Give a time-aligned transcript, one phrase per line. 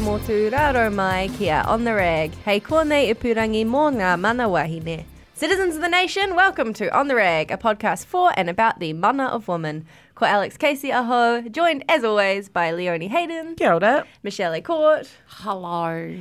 [0.00, 2.32] Motu, raro mai kia on the rag.
[2.44, 5.04] Hei kōnei ipurangi purangi mō ngā mana wahine.
[5.34, 8.92] Citizens of the nation, welcome to On the Rag, a podcast for and about the
[8.92, 9.84] mana of woman.
[10.14, 14.06] Ko Alex Casey aho, joined as always by Leonie Hayden, Kia ora.
[14.22, 16.16] Michele A'Court, Hello.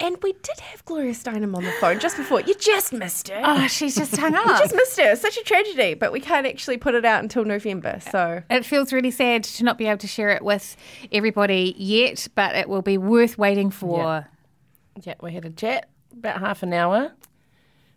[0.00, 2.40] And we did have Gloria Steinem on the phone just before.
[2.40, 3.40] You just missed her.
[3.44, 4.60] Oh, she's just hung You up.
[4.60, 5.16] just missed her.
[5.16, 7.98] Such a tragedy, but we can't actually put it out until November.
[8.10, 10.76] So It feels really sad to not be able to share it with
[11.12, 14.28] everybody yet, but it will be worth waiting for.
[15.02, 17.12] Yeah, we had a chat about half an hour.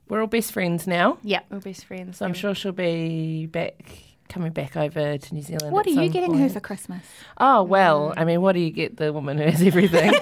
[0.10, 1.40] We're all best friends now, Yeah.
[1.50, 2.18] we're best friends.
[2.18, 3.82] so I'm sure she'll be back,
[4.32, 5.72] coming back over to New Zealand.
[5.74, 7.04] What at are you some getting her for Christmas?
[7.38, 10.12] Oh well, I mean, what do you get the woman who has everything?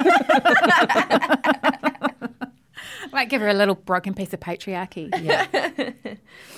[3.12, 5.10] Might give her a little broken piece of patriarchy.
[5.24, 6.14] yeah,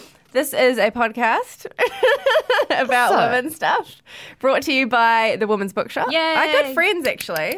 [0.33, 1.65] This is a podcast
[2.69, 4.01] about So- women stuff
[4.39, 6.11] brought to you by the Women's Bookshop.
[6.11, 6.17] Yay.
[6.35, 7.57] Our good friends, actually.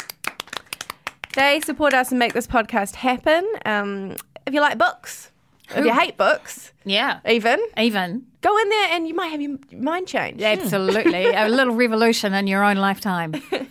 [1.36, 3.48] They support us and make this podcast happen.
[3.66, 5.32] Um, if you like books,
[5.76, 7.20] if you hate books, Yeah.
[7.28, 8.26] even, Even.
[8.42, 10.42] go in there and you might have your mind changed.
[10.42, 11.26] Absolutely.
[11.34, 13.34] a little revolution in your own lifetime.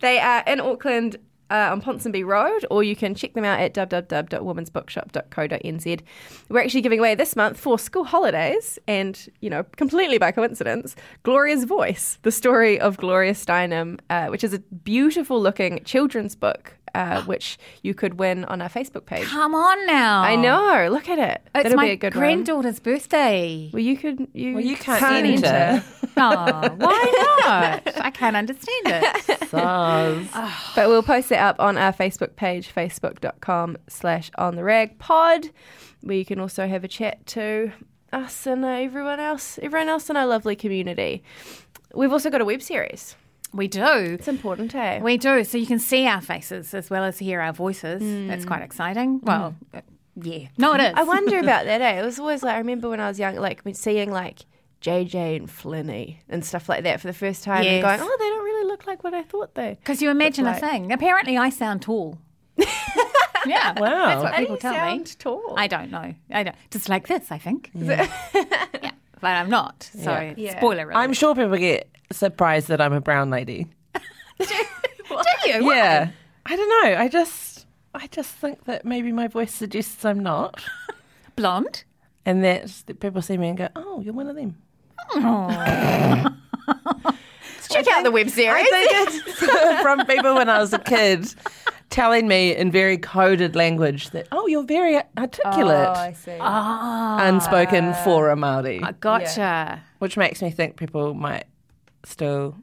[0.00, 1.16] They are in Auckland
[1.50, 6.00] uh, on Ponsonby Road, or you can check them out at www.womansbookshop.co.nz.
[6.48, 10.94] We're actually giving away this month for school holidays, and you know, completely by coincidence,
[11.22, 16.74] Gloria's Voice, the story of Gloria Steinem, uh, which is a beautiful looking children's book.
[16.96, 19.26] Uh, which you could win on our Facebook page.
[19.26, 20.22] Come on now.
[20.22, 20.88] I know.
[20.90, 21.42] Look at it.
[21.54, 22.20] It's That'll my be a good one.
[22.22, 23.68] granddaughter's birthday.
[23.70, 24.26] Well, you could.
[24.32, 25.84] You, Well, you can't enter.
[26.18, 28.00] Oh, why not?
[28.02, 29.04] I can't understand it.
[29.50, 30.74] Soz.
[30.74, 35.50] But we'll post it up on our Facebook page, facebook.com slash on the rag pod,
[36.00, 37.70] where you can also have a chat to
[38.14, 41.22] us and uh, everyone else, everyone else in our lovely community.
[41.94, 43.14] We've also got a web series.
[43.52, 43.82] We do.
[44.18, 45.00] It's important, eh?
[45.00, 45.42] We do.
[45.44, 48.02] So you can see our faces as well as hear our voices.
[48.02, 49.20] It's quite exciting.
[49.22, 49.80] Well, uh,
[50.20, 50.48] yeah.
[50.58, 50.92] No, it is.
[50.94, 52.00] I wonder about that, eh?
[52.00, 54.40] It was always like, I remember when I was young, like seeing like
[54.82, 58.28] JJ and Flinny and stuff like that for the first time and going, oh, they
[58.28, 60.92] don't really look like what I thought they Because you imagine like- a thing.
[60.92, 62.18] Apparently, I sound tall.
[63.46, 63.78] yeah.
[63.78, 64.06] Wow.
[64.06, 65.04] That's what How people you tell me.
[65.18, 65.54] tall?
[65.56, 66.14] I don't know.
[66.30, 66.56] I don't.
[66.70, 67.70] Just like this, I think.
[67.74, 68.10] Yeah.
[69.18, 69.82] But I'm not.
[69.94, 70.34] So, Yeah.
[70.36, 70.56] Yeah.
[70.58, 70.96] spoiler alert.
[71.00, 73.66] I'm sure people get surprised that I'm a brown lady.
[74.38, 74.44] Do
[75.46, 75.72] you?
[75.72, 76.10] Yeah,
[76.44, 76.98] I don't know.
[77.00, 80.62] I just, I just think that maybe my voice suggests I'm not,
[81.36, 81.84] Blonde?
[82.24, 84.56] and that that people see me and go, "Oh, you're one of them."
[87.68, 88.64] Check out the web series.
[88.66, 91.26] I think it's from people when I was a kid
[91.90, 96.36] telling me in very coded language that, oh, you're very articulate, Oh, I see.
[96.40, 97.26] Ah.
[97.26, 99.82] unspoken for a Māori, I gotcha.
[99.98, 101.44] which makes me think people might
[102.06, 102.56] still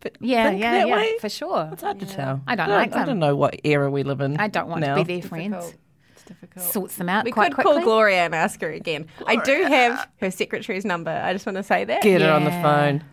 [0.00, 1.18] th- Yeah, think yeah, that yeah, way.
[1.20, 1.68] for sure.
[1.72, 2.40] It's hard to tell.
[2.46, 4.36] I don't I like don't, I don't know what era we live in.
[4.38, 4.96] I don't want now.
[4.96, 5.52] to be their friends.
[5.54, 5.74] Difficult.
[6.12, 6.64] It's difficult.
[6.66, 7.72] Sorts them out We quite could quickly.
[7.74, 9.06] call Gloria and ask her again.
[9.26, 11.10] I do have her secretary's number.
[11.10, 12.02] I just want to say that.
[12.02, 13.04] Get her on the phone.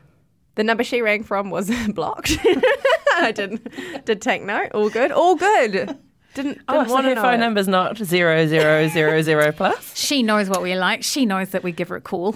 [0.55, 2.37] The number she rang from was blocked.
[3.15, 3.67] I didn't
[4.05, 4.71] did take note.
[4.73, 5.11] All good.
[5.11, 5.71] All good.
[5.71, 7.45] Didn't, oh, didn't Oh, so want her to phone know.
[7.47, 9.97] number's not zero zero zero zero plus.
[9.97, 11.03] She knows what we like.
[11.03, 12.33] She knows that we give her a call.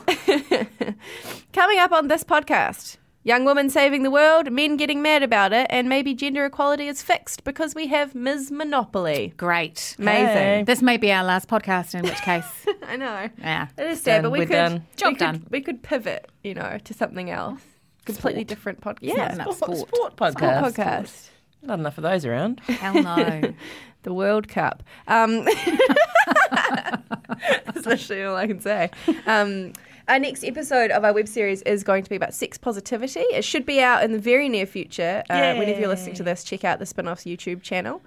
[1.53, 2.97] Coming up on this podcast,
[3.27, 7.01] Young women saving the world, men getting mad about it, and maybe gender equality is
[7.01, 8.51] fixed because we have Ms.
[8.51, 9.33] Monopoly.
[9.35, 9.95] Great.
[9.97, 10.27] Amazing.
[10.27, 10.63] Hey.
[10.63, 12.45] This may be our last podcast, in which case,
[12.87, 13.27] I know.
[13.39, 13.69] yeah.
[13.79, 14.21] It is sad, Done.
[14.25, 14.85] but we We're could, done.
[14.95, 15.47] Job we could done.
[15.49, 17.61] we could pivot, you know, to something else.
[18.05, 18.97] Completely different podcast.
[19.01, 19.33] Yeah.
[19.33, 19.95] enough Sport, sport.
[19.95, 20.61] sport podcast.
[20.75, 21.29] podcast.
[21.63, 22.59] Not enough of those around.
[22.59, 23.41] Hell no.
[24.03, 24.83] The World Cup.
[25.07, 25.45] Um,
[26.51, 28.91] that's literally all I can say.
[29.25, 29.73] Um,
[30.07, 33.21] our next episode of our web series is going to be about sex positivity.
[33.21, 35.23] It should be out in the very near future.
[35.29, 38.01] Uh, whenever you're listening to this, check out the Spin-off's YouTube channel,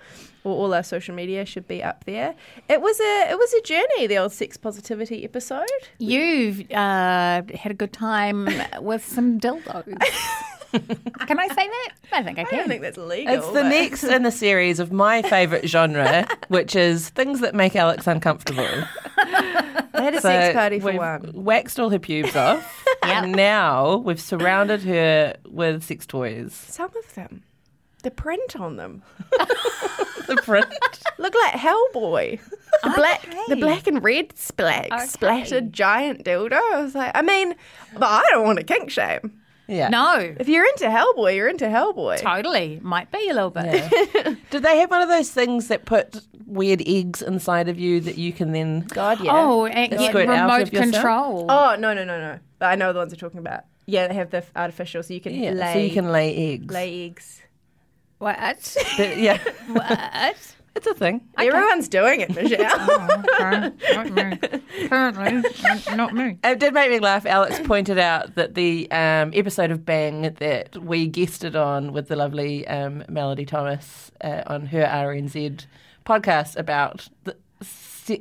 [0.44, 2.34] or all our social media should be up there.
[2.68, 4.06] It was a it was a journey.
[4.06, 5.66] The old sex positivity episode.
[5.98, 8.48] You've uh, had a good time
[8.80, 9.98] with some dildos.
[11.26, 11.90] can I say that?
[12.12, 12.54] I think I can.
[12.54, 13.34] I don't think that's legal.
[13.34, 17.54] It's the but- next in the series of my favourite genre, which is things that
[17.54, 18.68] make Alex uncomfortable.
[19.98, 21.30] I had a So sex party for we've one.
[21.34, 23.12] waxed all her pubes off, Yep.
[23.24, 26.52] and now we've surrounded her with sex toys.
[26.54, 27.42] Some of them,
[28.02, 29.02] the print on them
[30.28, 30.66] The print.
[31.18, 32.38] look like Hellboy.
[32.82, 35.06] The black, the black and red splat, Okay.
[35.06, 36.52] splattered giant dildo.
[36.52, 37.54] I was like, I mean,
[37.94, 39.40] but I don't want to kink shame.
[39.68, 39.88] Yeah.
[39.88, 42.18] No, If you're into Hellboy, you're into Hellboy.
[42.20, 42.80] totally.
[42.82, 43.92] Might be a little bit.
[44.50, 48.16] Did they have one of those things that put weird eggs inside of you that
[48.16, 48.80] you can then?
[48.88, 49.30] God, yeah.
[49.34, 51.46] Oh, and get Squirt out remote of control.
[51.50, 52.38] Oh no, no, no, no.
[52.58, 53.64] But I know the ones you're talking about.
[53.84, 56.72] Yeah, they have the artificial, so you can Yeah, lay so you can lay eggs.
[56.74, 57.42] lay eggs.
[58.18, 58.76] What?
[58.96, 59.38] But, yeah,
[59.68, 60.54] what?
[60.78, 61.20] It's a thing.
[61.36, 62.78] Everyone's doing it, Michelle.
[63.40, 64.38] Oh, not me.
[64.84, 66.38] Apparently, not- not me.
[66.44, 67.26] It did make me laugh.
[67.26, 72.16] Alex pointed out that the um, episode of Bang that we guested on with the
[72.16, 75.66] lovely um, Melody Thomas uh, on her RNZ
[76.06, 77.66] podcast about the s-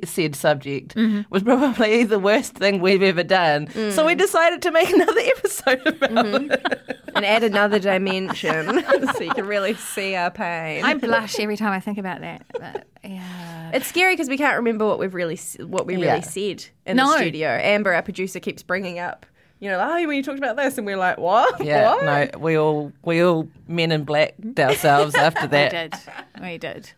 [0.04, 1.22] said subject mm-hmm.
[1.30, 3.66] was probably the worst thing we've ever done.
[3.68, 3.92] Mm.
[3.92, 6.50] So we decided to make another episode about mm-hmm.
[6.50, 6.98] it.
[7.14, 10.84] and add another dimension so you can really see our pain.
[10.84, 12.44] I blush every time I think about that.
[12.52, 13.70] But, yeah.
[13.72, 16.20] It's scary because we can't remember what we've really what we really Yeah.
[16.20, 17.10] said in No.
[17.12, 17.48] the studio.
[17.48, 19.26] Amber, our producer, keeps bringing up,
[19.60, 21.62] you know, like, oh, when you talked about this, and we're like, what?
[21.64, 22.04] Yeah, What?
[22.04, 25.72] no, we all we all men in black ourselves after that.
[25.72, 26.42] We did.
[26.42, 26.92] We did.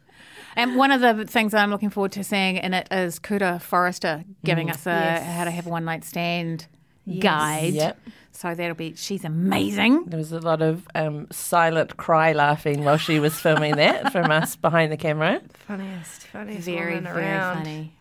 [0.57, 3.59] And one of the things that I'm looking forward to seeing in it is Kura
[3.61, 5.37] Forrester giving us a Yes.
[5.37, 6.67] how to have a one night stand
[7.21, 7.75] guide.
[7.75, 7.99] Yep.
[8.33, 10.05] So that'll be she's amazing.
[10.07, 14.31] There was a lot of um, silent cry laughing while she was filming that from
[14.31, 15.41] us behind the camera.
[15.67, 17.57] Funniest, funniest Very, woman very around.
[17.59, 17.93] funny.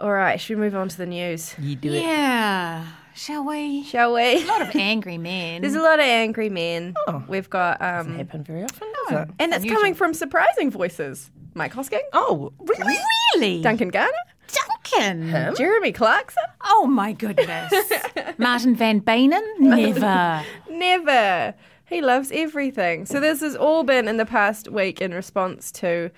[0.00, 1.54] All right, should we move on to the news?
[1.58, 2.02] You do it.
[2.02, 2.84] Yeah.
[3.14, 3.84] Shall we?
[3.84, 4.42] Shall we?
[4.42, 5.60] A lot of angry men.
[5.62, 6.94] There's a lot of angry men.
[7.06, 7.22] Oh.
[7.28, 9.28] We've got, Doesn't um, happen very often, does it?
[9.38, 9.76] and it's unusual.
[9.80, 11.30] coming from surprising voices.
[11.54, 12.96] Mike Hosking, Oh, really?
[13.36, 13.62] really?
[13.62, 14.12] Duncan Garner,
[14.48, 15.28] Duncan.
[15.28, 15.54] Him?
[15.56, 16.42] Jeremy Clarkson.
[16.64, 17.72] Oh my goodness.
[18.38, 19.42] Martin van Beynen?
[19.58, 20.44] Never.
[20.70, 21.54] Never.
[21.86, 23.06] He loves everything.
[23.06, 26.10] So this has all been in the past week in response to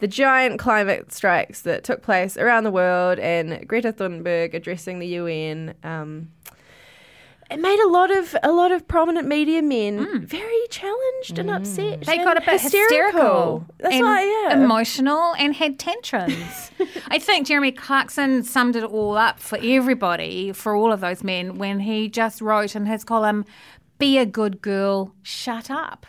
[0.00, 5.06] the giant climate strikes that took place around the world and Greta Thunberg addressing the
[5.08, 5.74] UN.
[5.84, 6.30] Um,
[7.52, 12.00] it made a lot of a lot of prominent media men very challenged and upset.
[12.00, 12.06] Mm.
[12.06, 13.66] They and got a bit hysterical.
[13.78, 14.54] That's and why, yeah.
[14.62, 16.70] Emotional and had tantrums.
[17.08, 21.58] I think Jeremy Clarkson summed it all up for everybody, for all of those men,
[21.58, 23.44] when he just wrote in his column,
[23.98, 26.06] Be a good girl, shut up.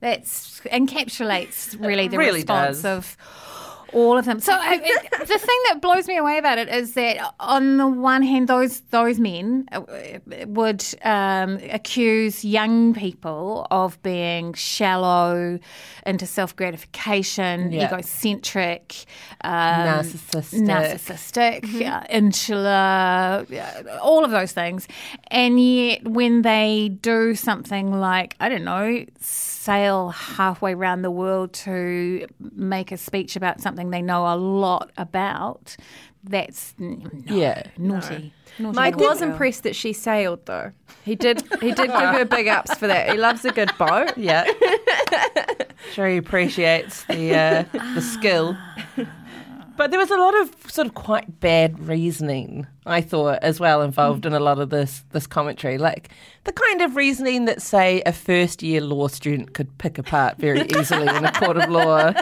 [0.00, 2.84] That encapsulates really the Really response does.
[2.84, 3.16] of
[3.94, 4.40] all of them.
[4.40, 7.86] So I, it, the thing that blows me away about it is that on the
[7.86, 9.82] one hand, those those men uh,
[10.46, 15.58] would um, accuse young people of being shallow,
[16.06, 17.86] into self gratification, Yeah.
[17.86, 19.04] egocentric,
[19.42, 20.66] um, Narcissistic.
[20.66, 24.88] narcissistic, uh, insular, uh, all of those things.
[25.28, 29.04] And yet, when they do something like, I don't know,
[29.64, 34.90] sail halfway around the world to make a speech about something they know a lot
[34.96, 35.76] about,
[36.22, 37.62] that's no, Yeah.
[37.78, 38.32] naughty.
[38.58, 39.30] naughty Mike naughty was girl.
[39.30, 40.72] impressed that she sailed though.
[41.04, 43.10] He did he did give her big ups for that.
[43.10, 44.16] He loves a good boat.
[44.16, 44.44] Yeah.
[45.92, 48.56] sure he appreciates the uh, the skill.
[49.76, 53.82] But there was a lot of sort of quite bad reasoning, I thought, as well
[53.82, 55.78] involved in a lot of this this commentary.
[55.78, 56.10] Like
[56.44, 60.62] the kind of reasoning that, say, a first year law student could pick apart very
[60.78, 62.12] easily in a court of law.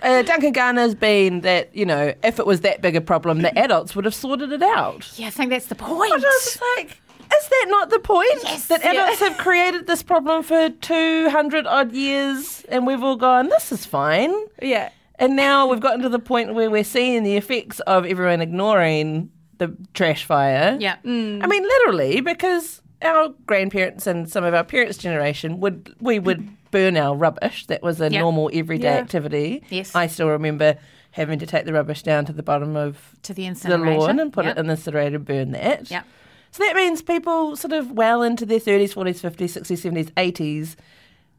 [0.00, 3.56] Uh, Duncan Garner's been that, you know, if it was that big a problem, the
[3.58, 5.10] adults would have sorted it out.
[5.18, 6.12] Yeah, I think that's the point.
[6.12, 6.90] I was just like,
[7.36, 8.40] is that not the point?
[8.68, 13.72] that adults have created this problem for 200 odd years and we've all gone, this
[13.72, 14.32] is fine.
[14.62, 14.90] Yeah.
[15.18, 19.30] And now we've gotten to the point where we're seeing the effects of everyone ignoring
[19.58, 20.76] the trash fire.
[20.78, 20.96] Yeah.
[21.04, 21.42] Mm.
[21.42, 26.48] I mean, literally, because our grandparents and some of our parents' generation would we would
[26.70, 27.66] burn our rubbish.
[27.66, 28.20] That was a Yeah.
[28.20, 28.98] normal everyday Yeah.
[29.00, 29.62] activity.
[29.70, 29.94] Yes.
[29.94, 30.76] I still remember
[31.12, 34.32] having to take the rubbish down to the bottom of To the the lawn and
[34.32, 34.56] put Yep.
[34.56, 35.90] it in the incinerator and burn that.
[35.90, 36.04] Yep.
[36.50, 40.76] So that means people sort of well into their 30s, 40s, 50s, 60s, 70s, 80s,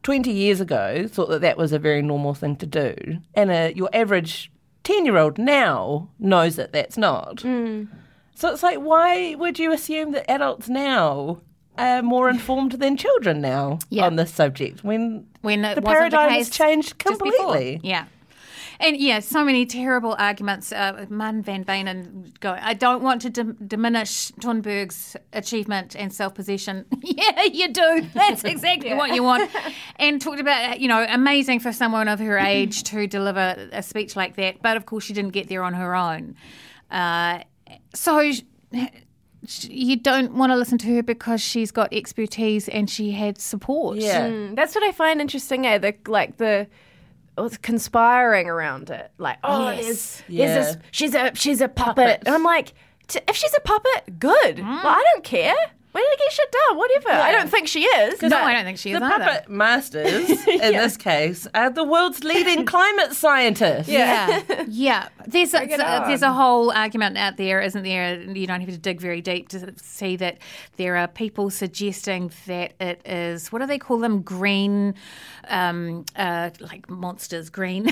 [0.03, 2.95] 20 years ago thought that that was a very normal thing to do.
[3.33, 4.51] And uh, your average
[4.83, 7.41] 10 year old now knows that that's not.
[7.41, 11.41] So it's like, why would you assume that adults now
[11.77, 14.05] are more informed than children now Yeah.
[14.05, 17.79] on this subject when when the paradigm has changed completely?
[17.83, 18.05] Yeah.
[18.81, 20.71] And yeah, so many terrible arguments.
[20.71, 26.33] Uh, Martin van Beynen going, I don't want to dim- diminish Thunberg's achievement and self
[26.33, 26.85] possession.
[27.01, 28.07] yeah, you do.
[28.13, 29.49] That's exactly what you want.
[29.97, 34.15] And talked about, you know, amazing for someone of her age to deliver a speech
[34.15, 34.61] like that.
[34.61, 36.35] But of course, she didn't get there on her own.
[36.89, 37.39] Uh,
[37.93, 38.31] so
[39.41, 43.97] you don't want to listen to her because she's got expertise and she had support.
[43.97, 44.29] Yeah.
[44.29, 45.65] Mm, that's what I find interesting.
[45.65, 45.77] Eh?
[45.79, 46.67] The like the.
[47.45, 49.83] It's conspiring around it, like oh, Yes.
[49.85, 50.45] there's, Yeah.
[50.53, 52.73] there's this, she's a she's a puppet, and I'm like,
[53.27, 54.57] if she's a puppet, good.
[54.57, 54.83] Mm.
[54.83, 55.55] Well, I don't care.
[55.91, 56.77] When did I get shit done?
[56.77, 57.09] Whatever.
[57.09, 58.21] I don't think she is.
[58.21, 59.23] No, I don't think she is The either.
[59.25, 63.87] puppet masters, in this case, are the world's leading climate scientists.
[63.87, 65.09] Yeah, yeah.
[65.25, 68.19] There's a, it so- there's a whole argument out there, isn't there?
[68.21, 70.37] You don't have to dig very deep to see that
[70.77, 74.21] there are people suggesting that it is what do they call them?
[74.21, 74.93] Green,
[75.47, 77.49] um, uh, like monsters.
[77.49, 77.87] Green.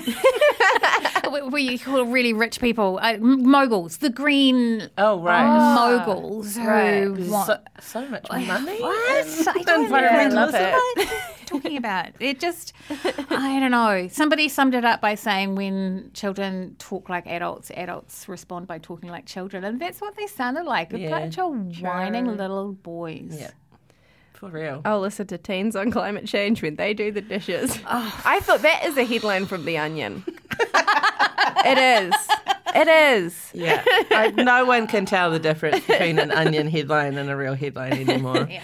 [1.52, 3.98] we call really rich people uh, moguls.
[3.98, 5.76] The green Oh, right.
[5.76, 7.08] moguls who right.
[7.10, 7.48] want.
[7.48, 8.82] So, so much money.
[8.82, 9.48] What?
[9.48, 10.30] I don't know.
[10.36, 10.74] Love it.
[10.74, 12.08] What are you talking about?
[12.20, 14.08] It just, I don't know.
[14.10, 19.10] Somebody summed it up by saying when children talk like adults, adults respond by talking
[19.10, 19.64] like children.
[19.64, 23.38] And that's what they sounded like a Yeah, bunch of whining little boys.
[23.40, 23.52] Yeah.
[24.38, 24.84] For real.
[24.86, 27.80] I'll listen to teens on climate change when they do the dishes.
[27.88, 30.24] I thought that is a headline from The Onion.
[31.66, 32.14] it is.
[32.76, 33.50] It is.
[33.56, 33.84] Yeah.
[34.12, 37.94] I, no one can tell the difference between an onion headline and a real headline
[37.94, 38.48] anymore.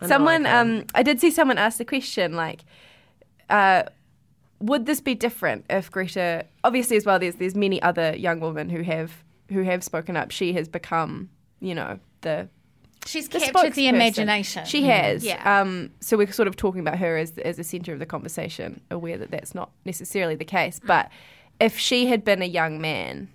[0.00, 2.60] Know Someone, I um, I did see someone ask the question, like,
[3.50, 3.82] uh,
[4.60, 6.46] would this be different if Greta?
[6.62, 10.30] Obviously, as well, there's there's many other young women who have who have spoken up.
[10.30, 12.48] She has become, you know, the
[13.08, 14.64] She's the captured the imagination.
[14.66, 15.24] She has.
[15.24, 15.60] Yeah.
[15.60, 18.80] Um, so we're sort of talking about her as as the centre of the conversation,
[18.90, 20.80] aware that that's not necessarily the case.
[20.84, 21.10] But
[21.60, 23.28] if she had been a young man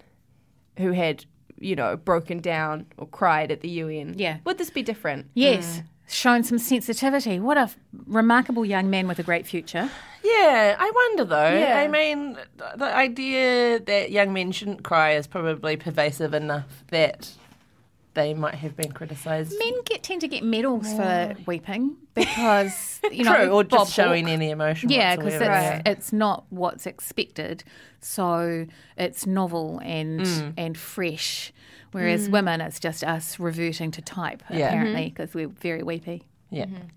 [0.77, 1.25] who had,
[1.59, 4.37] you know, broken down or cried at the UN, Yeah.
[4.45, 5.27] would this be different?
[5.33, 5.81] Yes.
[6.07, 7.39] Shown some sensitivity.
[7.39, 9.89] What a f- remarkable young man with a great future.
[10.23, 11.57] Yeah, I wonder though.
[11.57, 11.79] Yeah.
[11.79, 12.37] I mean,
[12.75, 17.31] the idea that young men shouldn't cry is probably pervasive enough that
[18.13, 19.57] they might have been criticised.
[19.57, 23.93] Men get tend to get medals for weeping because you know True, or Bob just
[23.93, 24.89] showing Hawke- any emotion.
[24.89, 25.81] Yeah, because it's, whatsoever.
[25.85, 27.63] it's not what's expected,
[27.99, 28.65] so
[28.97, 30.53] it's novel and Mm.
[30.57, 31.51] and fresh.
[31.91, 32.31] Whereas mm.
[32.31, 34.67] women, it's just us reverting to type Yeah.
[34.67, 35.09] apparently mm-hmm.
[35.09, 36.23] because we're very weepy.
[36.49, 36.65] Yeah.
[36.65, 36.87] Mm-hmm.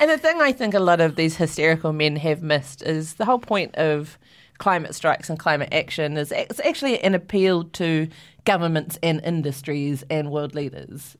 [0.00, 3.24] And the thing I think a lot of these hysterical men have missed is the
[3.24, 4.18] whole point of
[4.58, 8.08] climate strikes and climate action is it's actually an appeal to
[8.44, 11.16] governments and industries and world leaders.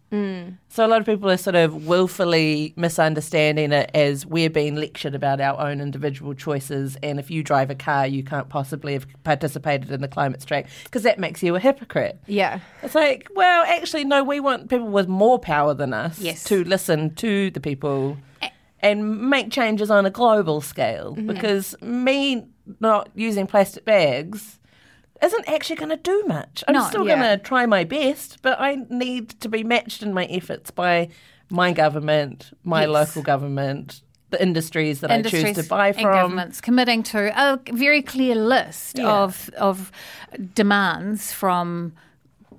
[0.69, 5.15] So a lot of people are sort of willfully misunderstanding it as we're being lectured
[5.15, 9.07] about our own individual choices and if you drive a car you can't possibly have
[9.25, 12.21] participated in the climate strike because that makes you a hypocrite.
[12.27, 12.61] Yeah.
[12.83, 16.45] It's like, well, actually, no, we want people with more power than us Yes.
[16.45, 18.17] to listen to the people
[18.81, 21.27] and make changes on a global scale Mm-hmm.
[21.27, 22.47] because me
[22.81, 24.59] not using plastic bags
[25.23, 26.65] isn't actually going to do much.
[26.69, 27.17] I'm No, still yeah.
[27.17, 31.09] going to try my best, but I need to be matched in my efforts by
[31.51, 32.89] my government, my Yes.
[32.91, 36.13] local government, the industries that I choose to buy and from.
[36.13, 39.23] governments committing to a very clear list Yeah.
[39.23, 39.93] of of
[40.55, 41.93] demands from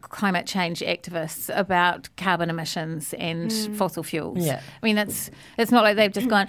[0.02, 3.76] climate change activists about carbon emissions and mm.
[3.76, 4.46] fossil fuels.
[4.46, 4.62] Yeah.
[4.82, 6.48] I mean it's it's not like they've just gone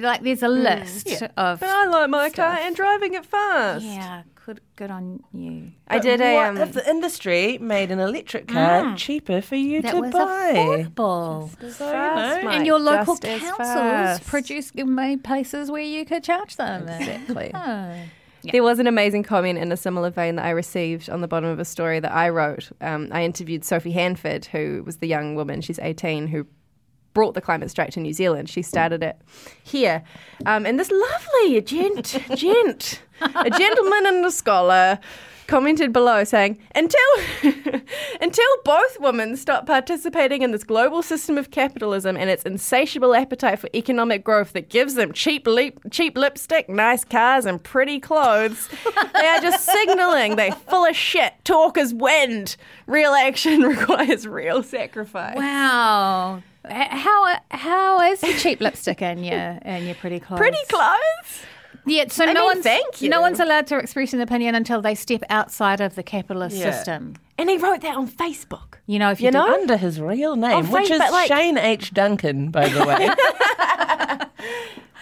[0.00, 3.84] like there's a list of But I like my car and driving it fast.
[3.84, 5.72] yeah, good good on you.
[5.88, 6.34] I did a.
[6.34, 10.12] what Um, if the industry made an electric car cheaper for you That to was
[10.12, 10.52] buy?
[10.54, 11.72] affordable.
[11.72, 11.92] So, you
[12.44, 12.50] know.
[12.50, 14.26] And your local just as councils fast.
[14.26, 16.88] produce made places where you could charge them.
[16.88, 17.52] Exactly.
[18.52, 21.50] There was an amazing comment in a similar vein that I received on the bottom
[21.50, 22.70] of a story that I wrote.
[22.80, 26.46] Um, I interviewed Sophie Handford, who was the young woman, she's 18, who
[27.14, 28.48] brought the climate strike to New Zealand.
[28.48, 29.16] She started it
[29.62, 30.02] here.
[30.46, 34.98] Um, and this lovely gent, gent, a gentleman and a scholar
[35.48, 37.00] commented below saying, "Until
[38.20, 43.58] until both women stop participating in this global system of capitalism and its insatiable appetite
[43.58, 48.68] for economic growth that gives them cheap lip, cheap lipstick, nice cars, and pretty clothes,
[49.14, 51.32] they are just signaling they're full of shit.
[51.42, 52.56] Talk is wind.
[52.86, 56.42] Real action requires real sacrifice." Wow.
[56.66, 60.38] H- How how is the cheap lipstick in your in your pretty clothes?
[60.40, 61.42] Pretty clothes.
[61.86, 63.08] Yeah, so I no mean, one's thank you.
[63.08, 66.70] no one's allowed to express an opinion until they step outside of the capitalist Yeah.
[66.72, 67.14] system.
[67.38, 68.74] And he wrote that on Facebook.
[68.86, 69.54] You know, if you, You do- know?
[69.54, 71.94] Under his real name, Oh, which fine, is like- Shane H.
[71.94, 73.08] Duncan, by the way.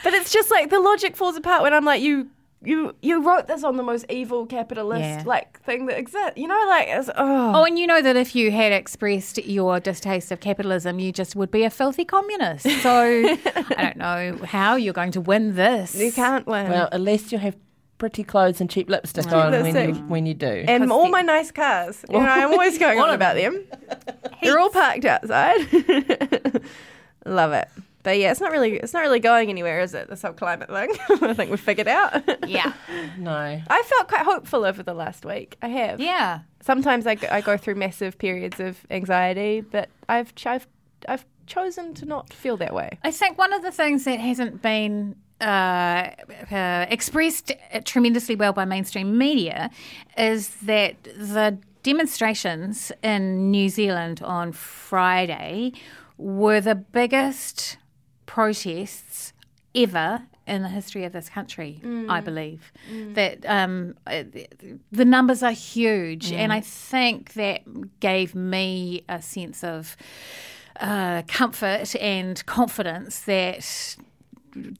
[0.04, 2.28] But it's just like the logic falls apart when I'm like, you
[2.62, 5.16] you you wrote this on the most evil capitalist Yeah.
[5.18, 6.32] like, like thing that exists.
[6.36, 7.52] You know, like it's, oh.
[7.54, 11.36] Oh, and you know that if you had expressed your distaste of capitalism, you just
[11.36, 12.66] would be a filthy communist.
[12.82, 15.94] So I don't know how you're going to win this.
[15.94, 16.70] you can't win.
[16.70, 17.56] well, unless you have
[17.98, 20.64] pretty clothes and cheap lipstick on when you, when you do.
[20.68, 22.04] and all my nice cars.
[22.10, 23.64] You know, I'm always going on about them.
[24.42, 25.60] They're all parked outside.
[27.26, 27.68] Love it.
[28.06, 30.06] But yeah, it's not really it's not really going anywhere, is it?
[30.06, 30.96] The subclimate thing.
[31.28, 32.22] I think we've figured out.
[32.46, 32.72] Yeah.
[33.18, 33.32] no.
[33.68, 35.56] I felt quite hopeful over the last week.
[35.60, 35.98] I have.
[35.98, 36.42] Yeah.
[36.60, 40.68] Sometimes I go, I go through massive periods of anxiety, but I've ch- I've
[41.08, 42.96] I've chosen to not feel that way.
[43.02, 46.10] I think one of the things that hasn't been uh,
[46.52, 47.50] uh, expressed
[47.84, 49.68] tremendously well by mainstream media
[50.16, 55.72] is that the demonstrations in New Zealand on Friday
[56.18, 57.78] were the biggest
[58.26, 59.32] protests
[59.74, 62.72] ever in the history of this country, I believe.
[63.14, 64.22] That um, uh,
[64.92, 67.62] the numbers are huge, and I think that
[68.00, 69.96] gave me a sense of
[70.80, 73.96] uh, comfort and confidence that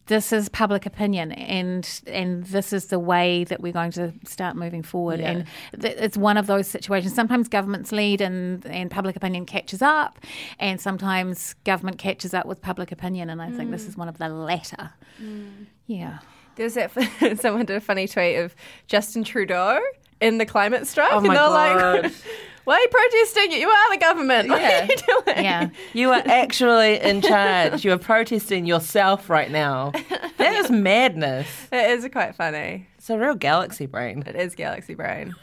[0.07, 4.57] this is public opinion and and this is the way that we're going to start
[4.57, 5.21] moving forward.
[5.21, 5.31] Yeah.
[5.31, 5.47] and
[5.81, 7.15] th- it's one of those situations.
[7.15, 10.19] Sometimes governments lead and and public opinion catches up
[10.59, 13.89] and sometimes government catches up with public opinion and I think this mm.
[13.89, 14.91] is one of the latter.
[15.21, 15.67] Mm.
[15.87, 16.19] Yeah.
[16.57, 16.93] There's that
[17.41, 18.55] someone did a funny tweet of
[18.87, 19.81] Justin Trudeau
[20.21, 22.03] in the climate strike, Oh and they're God.
[22.05, 22.13] like,
[22.67, 23.53] "Why are you protesting?
[23.53, 24.49] You are the government.
[24.51, 24.83] What Yeah.
[24.83, 27.85] are you doing?" yeah You are actually in charge.
[27.85, 29.93] You are protesting yourself right now.
[30.37, 31.49] That is madness.
[31.73, 32.87] It is quite funny.
[32.99, 34.23] It's a real galaxy brain.
[34.27, 35.35] It is Galaxy Brain.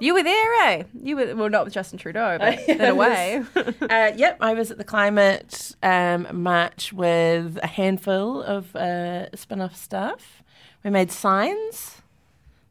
[0.00, 0.82] you were there, eh?
[1.02, 3.42] You were well, not with Justin Trudeau, but in a way.
[3.56, 9.60] Uh, yep, I was at the climate um, march with a handful of uh, spin
[9.62, 10.42] off staff.
[10.84, 12.02] We made signs.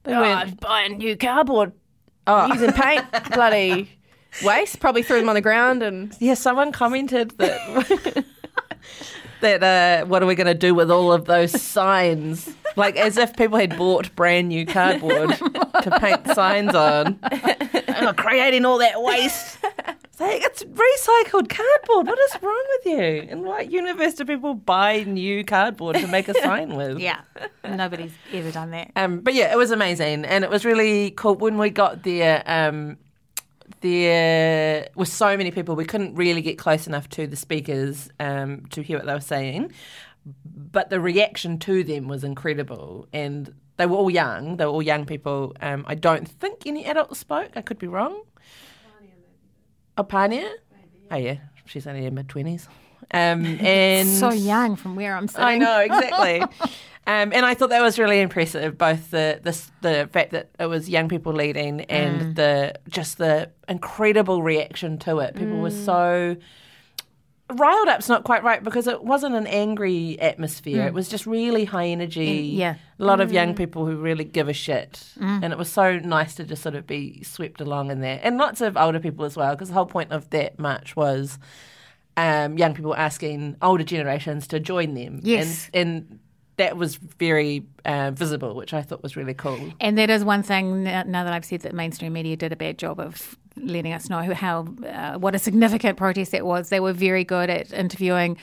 [0.03, 1.73] They went, buying new cardboard,
[2.27, 3.89] oh, using paint, bloody
[4.43, 4.79] waste.
[4.79, 8.25] Probably threw them on the ground and yeah, someone commented that.
[9.41, 12.49] That uh, what are we going to do with all of those signs?
[12.75, 15.29] Like as if people had bought brand new cardboard
[15.83, 19.59] to paint signs on, and are creating all that waste.
[19.63, 22.07] It's like it's recycled cardboard.
[22.07, 23.29] What is wrong with you?
[23.29, 26.97] In what universe do people buy new cardboard to make a sign with?
[26.97, 27.19] yeah
[27.63, 31.35] nobody's ever done that Um, but yeah, it was amazing, and it was really cool
[31.35, 32.41] when we got there.
[32.47, 32.97] Um,
[33.81, 38.65] there were so many people, we couldn't really get close enough to the speakers um,
[38.71, 39.71] to hear what they were saying.
[40.45, 44.57] But the reaction to them was incredible, and they were all young.
[44.57, 45.53] They were all young people.
[45.61, 47.51] Um, I don't think any adults spoke.
[47.55, 48.21] I could be wrong.
[49.97, 50.49] Oh, Pania?
[51.09, 52.67] Oh yeah, she's only in mid twenties.
[53.11, 56.43] Um, and so young from where I'm sitting I know exactly.
[57.07, 60.65] um, and I thought that was really impressive, both the the the fact that it
[60.65, 62.35] was young people leading and mm.
[62.35, 65.33] the just the incredible reaction to it.
[65.33, 66.39] People were so mm.
[67.57, 70.83] riled up's not quite right because it wasn't an angry atmosphere.
[70.83, 70.87] Mm.
[70.87, 72.51] It was just really high energy.
[72.53, 72.75] yeah.
[72.99, 75.05] A lot of young people who really give a shit.
[75.17, 78.19] And it was so nice to just sort of be swept along in there.
[78.21, 81.39] And lots of older people as well, because the whole point of that march was
[82.17, 85.21] um, young people asking older generations to join them.
[85.23, 85.69] Yes.
[85.73, 86.19] And, and
[86.57, 89.73] that was very uh, visible, which I thought was really cool.
[89.79, 92.77] And that is one thing now that I've said that mainstream media did a bad
[92.77, 96.69] job of letting us know how uh, what a significant protest that was.
[96.69, 98.37] They were very good at interviewing,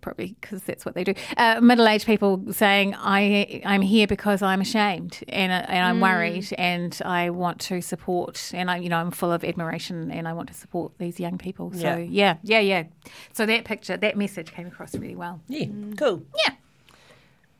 [0.00, 4.60] probably because that's what they do, uh, middle-aged people saying, "I I'm here because I'm
[4.60, 8.98] ashamed and uh, and I'm worried and I want to support and I you know
[8.98, 11.96] I'm full of admiration and I want to support these young people." So Yeah.
[11.98, 12.84] yeah, yeah, yeah.
[13.32, 15.40] So that picture, that message came across really well.
[15.48, 16.22] Yeah, cool.
[16.44, 16.54] Yeah,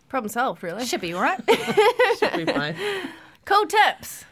[0.08, 0.84] problem solved, really.
[0.84, 1.40] should be all right.
[2.18, 2.76] Should be fine.
[3.44, 4.24] Cool tips.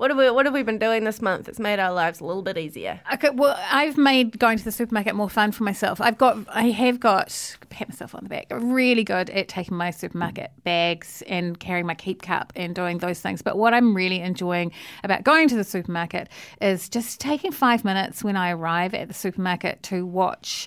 [0.00, 1.46] What have we What have we been doing this month?
[1.46, 3.02] It's made our lives a little bit easier.
[3.12, 6.00] Okay, well, I've made going to the supermarket more fun for myself.
[6.00, 9.90] I've got, I have got, pat myself on the back, really good at taking my
[9.90, 13.42] supermarket bags and carrying my keep cup and doing those things.
[13.42, 14.72] But what I'm really enjoying
[15.04, 16.30] about going to the supermarket
[16.62, 20.66] is just taking five minutes when I arrive at the supermarket to watch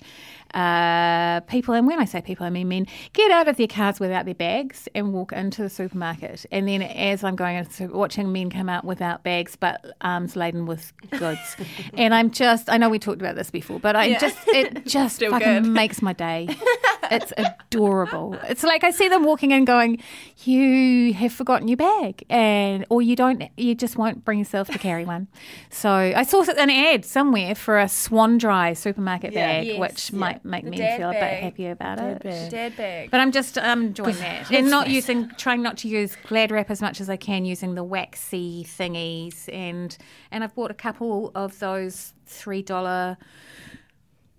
[0.54, 3.98] uh, people, and when I say people, I mean men, get out of their cars
[4.00, 6.46] without their bags and walk into the supermarket.
[6.50, 10.66] And then as I'm going into watching men come out without bags but arms laden
[10.66, 11.56] with goods.
[11.94, 15.16] and I'm just, I know we talked about this before, but I just, it just
[15.16, 15.66] Still fucking good.
[15.66, 16.48] makes my day.
[17.10, 18.38] It's adorable.
[18.44, 20.02] It's like I see them walking in going,
[20.44, 24.78] you have forgotten your bag and, or you don't, you just won't bring yourself to
[24.78, 25.28] carry one.
[25.70, 29.46] So I saw an ad somewhere for a Swanndri supermarket Yeah.
[29.46, 30.18] bag, Yes, which yeah.
[30.18, 32.22] might make The me dad feel a bit happier about it.
[32.50, 33.10] Dad bag.
[33.10, 36.70] But I'm just um, enjoying that and not using, trying not to use Glad wrap
[36.70, 39.96] as much as I can, using the waxy thingies, and
[40.30, 43.16] and I've bought a couple of those three dollar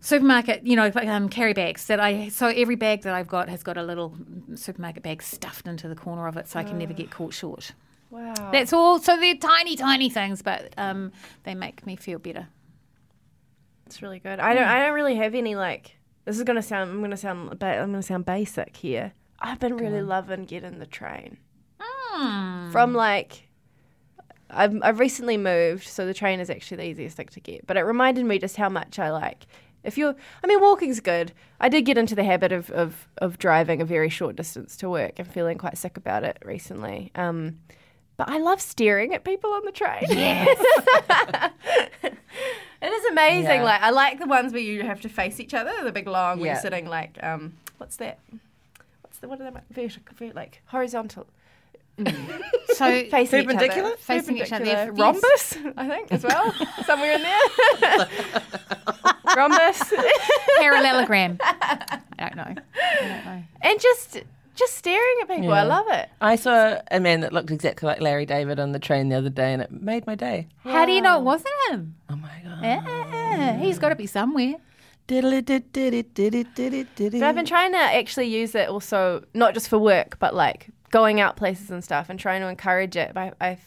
[0.06, 2.30] supermarket, you know, um, carry bags that I.
[2.30, 4.16] So every bag that I've got has got a little
[4.54, 7.72] supermarket bag stuffed into the corner of it, so I can never get caught short.
[8.12, 8.34] wow.
[8.52, 9.00] That's all.
[9.00, 11.12] So they're tiny, tiny things, but um,
[11.44, 12.48] they make me feel better.
[13.88, 14.40] It's really good.
[14.40, 14.68] I don't.
[14.68, 15.98] I don't really have any like.
[16.26, 16.92] This is gonna sound.
[16.92, 17.64] I'm gonna sound.
[17.64, 19.14] I'm gonna sound basic here.
[19.40, 21.38] I've been really loving getting the train
[22.72, 23.44] from like.
[24.50, 27.66] I've I've recently moved, so the train is actually the easiest thing to get.
[27.68, 29.46] But it reminded me just how much I like.
[29.86, 31.32] If you're, I mean, walking's good.
[31.60, 34.90] I did get into the habit of, of, of driving a very short distance to
[34.90, 37.12] work and feeling quite sick about it recently.
[37.16, 37.60] Um,
[38.18, 40.06] but I love staring at people on the train.
[40.10, 40.58] Yes.
[42.04, 42.14] it
[42.82, 43.60] is amazing.
[43.60, 43.64] Yeah.
[43.64, 46.40] Like I like the ones where you have to face each other, the big long
[46.40, 48.20] where you're sitting like um what's that?
[49.02, 51.28] What's the what are they vertical like horizontal.
[51.98, 52.42] Mm.
[52.76, 53.88] So Facing each Perpendicular?
[53.90, 53.98] other.
[53.98, 54.94] Facing each other, Perpendicular.
[54.94, 56.54] Rhombus, I think, as well.
[56.86, 58.08] Somewhere in there.
[59.36, 59.94] Rhombus.
[60.60, 61.38] parallelogram.
[61.42, 62.44] I don't know.
[62.44, 62.56] I
[63.02, 63.44] don't know.
[63.62, 64.22] and just
[64.56, 65.52] just staring at people.
[65.52, 66.10] I love it.
[66.22, 69.30] I saw a man that looked exactly like Larry David on the train the other
[69.30, 70.48] day, and it made my day.
[70.64, 71.96] How do you know it wasn't him?
[72.10, 72.64] Oh my god!
[72.64, 74.56] Yeah, he's got to be somewhere.
[75.08, 75.46] But I've
[77.36, 81.36] been trying to actually use it also, not just for work, but like going out
[81.36, 83.14] places and stuff, and trying to encourage it.
[83.14, 83.58] But I, I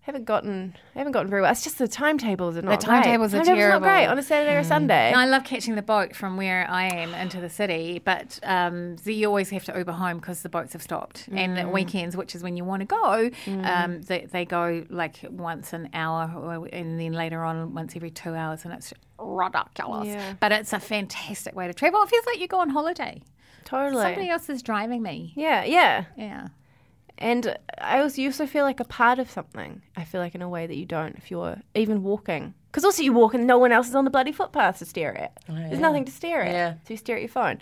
[0.00, 1.52] haven't gotten, I haven't gotten very well.
[1.52, 2.80] It's just the timetables are not.
[2.80, 3.46] timetables are great.
[3.46, 4.12] timetables not great terrible.
[4.12, 5.08] on a Saturday or a Sunday.
[5.12, 8.96] And I love catching the boat from where I am into the city, but um,
[8.96, 11.28] so you always have to Uber home because the boats have stopped.
[11.30, 13.30] And at weekends, which is when you want to go,
[13.64, 18.10] um, they, they go like once an hour, or, and then later on once every
[18.10, 20.08] two hours, and it's ridiculous.
[20.08, 20.34] Yeah.
[20.40, 22.02] But it's a fantastic way to travel.
[22.02, 23.22] It feels like you go on holiday.
[23.68, 24.02] Totally.
[24.02, 25.32] Somebody else is driving me.
[25.36, 26.04] Yeah, yeah.
[26.16, 26.48] Yeah.
[27.18, 29.82] And I also, you also feel like a part of something.
[29.96, 32.54] I feel like in a way that you don't if you're even walking.
[32.70, 35.16] Because also you walk and no one else is on the bloody footpath to stare
[35.18, 35.32] at.
[35.48, 36.52] Oh, There's nothing to stare at.
[36.52, 36.72] Yeah.
[36.74, 37.60] So you stare at your phone.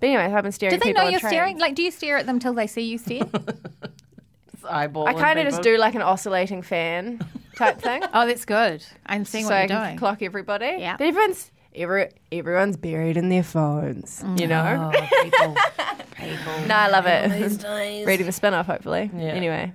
[0.00, 1.32] But anyway, I've been staring Do they people know on you're trains.
[1.34, 1.58] staring?
[1.58, 3.22] Like, do you stare at them till they see you stare?
[4.68, 5.06] Eyeball.
[5.06, 7.20] I kind of just do like an oscillating fan
[7.56, 8.02] type thing.
[8.14, 8.84] oh, that's good.
[9.04, 9.98] I'm seeing so what you're can doing.
[9.98, 10.76] clock everybody.
[10.78, 10.96] Yeah.
[10.96, 14.24] But everyone's every, everyone's buried in their phones.
[14.36, 14.92] You know.
[14.94, 15.56] Oh, people.
[16.16, 16.66] people.
[16.66, 17.30] no, I love it.
[17.30, 18.06] These days.
[18.06, 19.10] Reading the spin off, hopefully.
[19.14, 19.24] Yeah.
[19.24, 19.72] Anyway,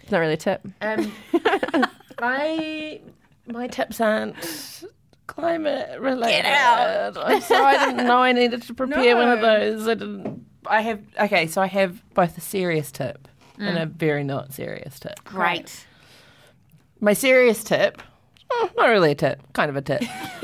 [0.00, 0.66] it's not really a tip.
[0.80, 1.12] Um,
[2.18, 3.00] I
[3.46, 4.84] my tips aren't
[5.26, 6.42] climate related.
[6.42, 7.16] Get out.
[7.18, 9.88] I'm sorry, I didn't know I needed to prepare one of those.
[9.88, 10.46] I didn't.
[10.66, 14.98] I have okay, so I have both a serious tip and a very not serious
[14.98, 15.22] tip.
[15.24, 15.86] Great.
[17.00, 18.00] My serious tip.
[18.52, 20.02] Oh, not really a tip, kind of a tip.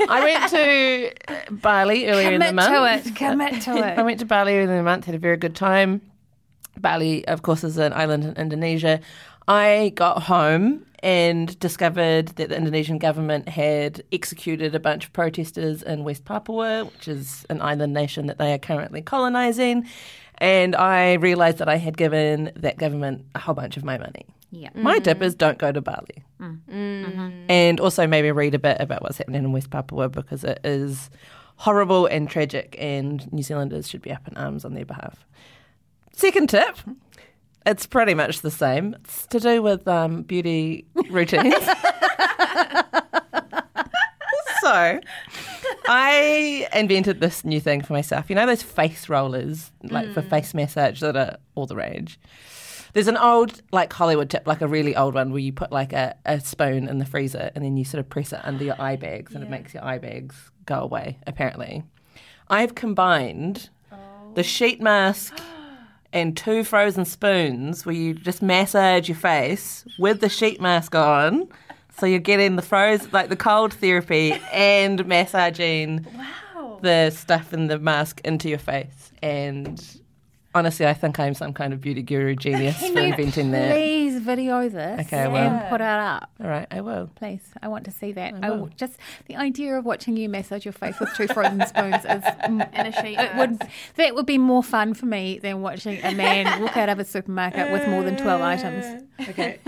[0.09, 2.69] I went to uh, Bali earlier in the month.
[2.69, 3.15] Commit to it.
[3.15, 3.99] Commit to it.
[3.99, 6.01] I went to Bali earlier in the month, had a very good time.
[6.77, 8.99] Bali, of course, is an island in Indonesia.
[9.47, 15.81] I got home and discovered that the Indonesian government had executed a bunch of protesters
[15.81, 19.87] in West Papua, which is an island nation that they are currently colonizing.
[20.37, 24.25] And I realized that I had given that government a whole bunch of my money.
[24.51, 24.69] Yeah.
[24.73, 26.23] My tip is don't go to Bali.
[27.49, 31.09] And also maybe read a bit about what's happening in West Papua because it is
[31.57, 35.25] horrible and tragic, and New Zealanders should be up in arms on their behalf.
[36.13, 36.77] Second tip.
[37.65, 38.95] It's pretty much the same.
[39.03, 41.53] It's to do with um, beauty routines.
[44.61, 44.99] so,
[45.87, 48.29] I invented this new thing for myself.
[48.29, 52.19] You know those face rollers, like for face massage, that are all the rage.
[52.93, 55.93] There's an old, like Hollywood tip, like a really old one, where you put like
[55.93, 58.81] a, a spoon in the freezer and then you sort of press it under your
[58.81, 61.83] eye bags and it makes your eye bags go away, apparently.
[62.49, 63.69] I've combined
[64.33, 64.43] the oh.
[64.43, 65.37] sheet mask
[66.13, 71.47] and two frozen spoons where you just massage your face with the sheet mask on.
[71.97, 76.05] So you're getting the froze like the cold therapy and massaging
[76.81, 79.11] the stuff in the mask into your face.
[79.21, 79.83] And
[80.55, 83.71] honestly, I think I'm some kind of beauty guru genius Can for inventing that.
[83.71, 85.37] please video this Okay, I will.
[85.37, 86.29] and put it up?
[86.41, 87.09] All right, I will.
[87.15, 88.33] Please, I want to see that.
[88.35, 88.93] I w- just
[89.27, 92.91] the idea of watching you massage your face with two frozen spoons is And a
[93.01, 93.61] sheet it would
[93.95, 97.05] that would be more fun for me than watching a man walk out of a
[97.05, 99.03] supermarket with more than twelve items.
[99.29, 99.59] Okay.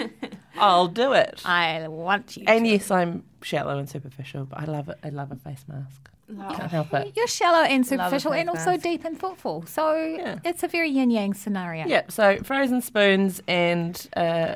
[0.57, 1.41] I'll do it.
[1.45, 2.45] I want you.
[2.47, 2.71] And to.
[2.71, 4.97] yes, I'm shallow and superficial, but I love it.
[5.03, 6.09] I love a face mask.
[6.37, 7.13] Can't help it.
[7.15, 9.65] You're shallow and superficial, and also deep and thoughtful.
[9.67, 10.39] So Yeah.
[10.43, 11.85] it's a very yin yang scenario.
[11.87, 14.55] Yeah, so frozen spoons and uh,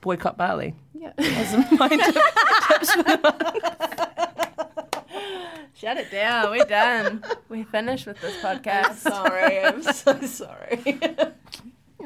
[0.00, 0.74] boycott Bali.
[0.94, 1.12] Yeah.
[1.18, 2.14] As my tip-
[5.74, 6.50] Shut it down.
[6.50, 7.22] We're done.
[7.48, 8.96] We're finished with this podcast.
[8.96, 10.82] sorry, I'm so sorry.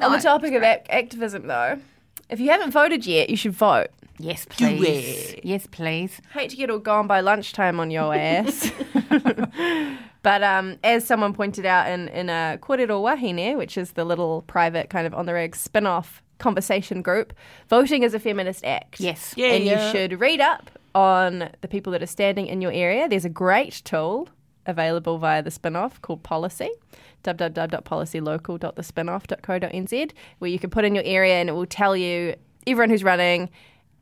[0.01, 1.79] On the topic of ac- activism, though,
[2.29, 3.87] if you haven't voted yet, you should vote.
[4.19, 5.33] Yes, Do please.
[5.33, 5.45] it.
[5.45, 6.21] Yes, please.
[6.33, 8.71] Hate to get all gone by lunchtime on your ass.
[10.21, 14.43] but um, as someone pointed out in, in a Korero Wahine, which is the little
[14.43, 17.33] private kind of On the Rag spin off conversation group,
[17.69, 18.99] voting is a feminist act.
[18.99, 19.33] Yes.
[19.35, 19.87] Yeah, and yeah.
[19.87, 23.09] you should read up on the people that are standing in your area.
[23.09, 24.29] There's a great tool
[24.65, 26.69] available via the spin-off called Policy
[27.23, 32.33] www.policylocal.thespinoff.co.nz where you can put in your area and it will tell you
[32.67, 33.49] everyone who's running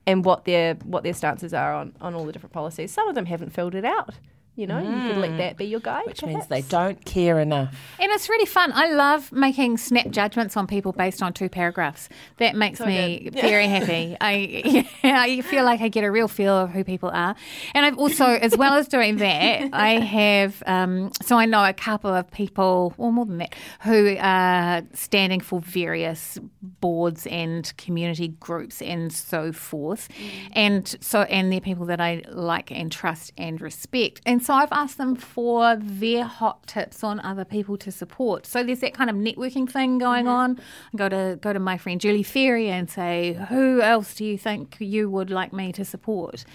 [0.07, 2.91] and what their what their stances are on, on all the different policies.
[2.91, 4.15] Some of them haven't filled it out.
[4.55, 6.05] You know, you could let that be your guide.
[6.05, 7.73] Which means they don't care enough.
[7.99, 8.73] And it's really fun.
[8.73, 12.09] I love making snap judgments on people based on two paragraphs.
[12.37, 14.17] That makes me very happy.
[14.19, 17.33] I yeah, I feel like I get a real feel of who people are.
[17.73, 21.73] And I've also, as well as doing that, I have um, so I know a
[21.73, 28.29] couple of people, or more than that, who are standing for various boards and community
[28.39, 30.09] groups and so forth.
[30.51, 34.21] And so and they're people that I like and trust and respect.
[34.25, 38.45] And so I've asked them for their hot tips on other people to support.
[38.45, 40.59] So there's that kind of networking thing going on.
[40.93, 44.37] I go to go to my friend Julie Fairey and say, who else do you
[44.37, 46.45] think you would like me to support?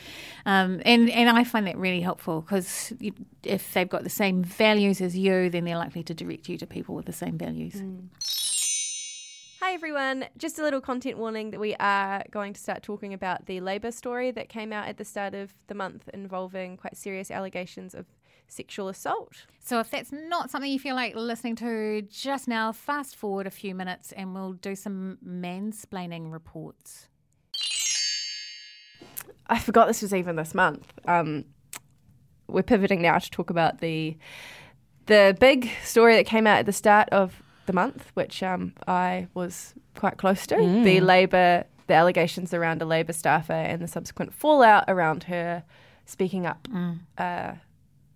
[0.45, 2.93] Um, and and I find that really helpful because
[3.43, 6.67] if they've got the same values as you, then they're likely to direct you to
[6.67, 7.83] people with the same values.
[9.61, 13.47] Hi everyone, just a little content warning that we are going to start talking about
[13.47, 17.31] the Labour story that came out at the start of the month involving quite serious
[17.31, 18.05] allegations of
[18.49, 19.47] sexual assault.
[19.59, 23.51] So if that's not something you feel like listening to just now, fast forward a
[23.51, 27.09] few minutes and we'll do some mansplaining reports.
[29.47, 30.93] I forgot this was even this month.
[31.07, 31.47] Um,
[32.47, 34.19] we're pivoting now to talk about the
[35.07, 39.29] the big story that came out at the start of the month, which um, I
[39.35, 40.57] was quite close to.
[40.85, 45.63] The Labor, the allegations around a Labor staffer and the subsequent fallout around her
[46.05, 46.67] speaking up.
[47.19, 47.53] Uh,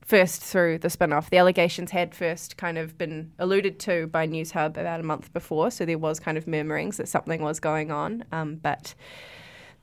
[0.02, 1.30] first through the spin-off.
[1.30, 5.70] The allegations had first kind of been alluded to by Newshub about a month before,
[5.70, 8.24] so there was kind of murmurings that something was going on.
[8.32, 8.94] Um, but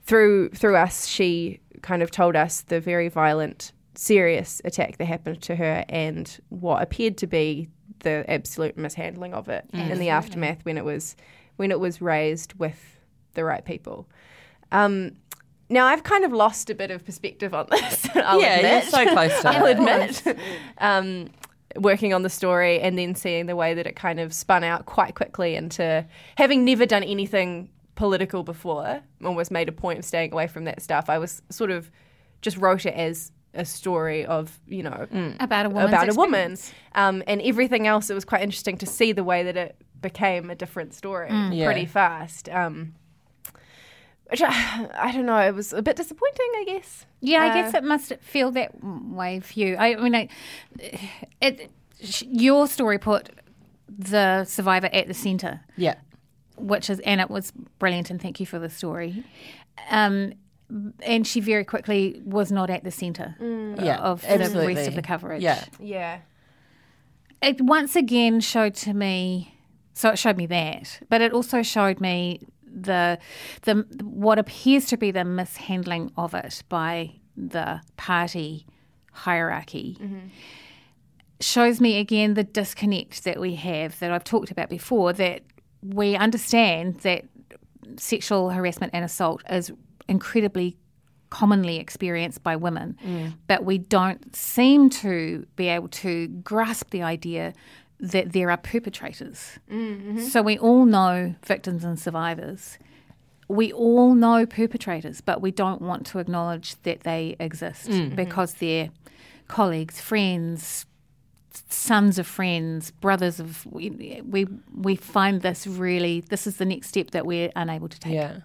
[0.04, 5.42] through through us, she kind of told us the very violent, serious attack that happened
[5.44, 7.70] to her and what appeared to be
[8.00, 11.16] the absolute mishandling of it in the aftermath when it was
[11.56, 12.98] when it was raised with
[13.34, 14.08] the right people.
[14.72, 15.14] Um,
[15.70, 18.08] now I've kind of lost a bit of perspective on this.
[18.16, 18.84] I'll yeah, admit.
[18.84, 19.78] you're so close to I'll it.
[19.78, 20.38] admit.
[20.78, 21.30] um,
[21.76, 24.86] working on the story and then seeing the way that it kind of spun out
[24.86, 26.06] quite quickly into
[26.38, 30.82] having never done anything political before, almost made a point of staying away from that
[30.82, 31.10] stuff.
[31.10, 31.92] I was sort of
[32.42, 35.08] just wrote it as a story of, you know,
[35.40, 36.58] About a woman's about a woman.
[36.96, 40.50] Um, and everything else, it was quite interesting to see the way that it became
[40.50, 41.66] a different story Yeah.
[41.66, 42.48] pretty fast.
[42.50, 42.94] Um,
[44.30, 47.06] which I, I don't know, it was a bit disappointing, I guess.
[47.22, 49.76] Yeah, I Uh, guess it must feel that way for you.
[49.78, 50.28] I, I mean, I,
[51.42, 53.30] it, your story put
[53.88, 55.96] the survivor at the centre, Yeah.
[56.58, 59.24] which is, and it was brilliant, and thank you for the story.
[59.90, 60.34] Um,
[61.02, 63.80] and she very quickly was not at the centre mm.
[63.80, 65.42] uh, Yeah, of the rest of the coverage.
[65.42, 65.64] Yeah.
[65.80, 66.20] Yeah.
[67.42, 69.54] it once again showed to me
[69.94, 73.18] so it showed me that but it also showed me the
[73.64, 78.66] the what appears to be the mishandling of it by the party
[79.14, 80.28] hierarchy mm-hmm.
[81.40, 85.42] shows me again the disconnect that we have that I've talked about before that
[85.82, 87.26] we understand that
[87.98, 89.72] sexual harassment and assault is
[90.08, 90.78] incredibly
[91.30, 93.34] commonly experienced by women, mm.
[93.48, 97.54] but we don't seem to be able to grasp the idea
[98.00, 99.60] that there are perpetrators.
[99.72, 100.20] Mm-hmm.
[100.20, 102.78] So we all know victims and survivors.
[103.48, 108.16] We all know perpetrators, but we don't want to acknowledge that they exist mm-hmm.
[108.16, 108.90] because they're
[109.48, 110.86] colleagues, friends,
[111.70, 113.90] sons of friends, brothers of we,
[114.26, 118.14] we we find this really this is the next step that we're unable to take.
[118.14, 118.40] Yeah.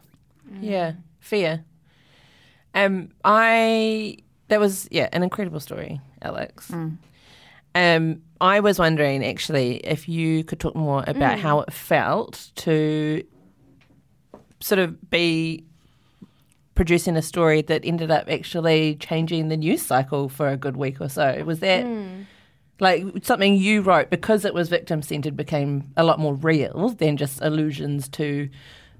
[0.60, 0.90] Yeah.
[0.92, 0.96] Mm.
[1.22, 1.64] Fear.
[2.74, 6.70] Um, I that was yeah an incredible story, Alex.
[7.74, 13.22] Um, I was wondering actually if you could talk more about how it felt to
[14.60, 15.64] sort of be
[16.74, 21.00] producing a story that ended up actually changing the news cycle for a good week
[21.00, 21.42] or so.
[21.44, 21.86] Was that
[22.80, 27.16] like something you wrote because it was victim centered became a lot more real than
[27.16, 28.48] just allusions to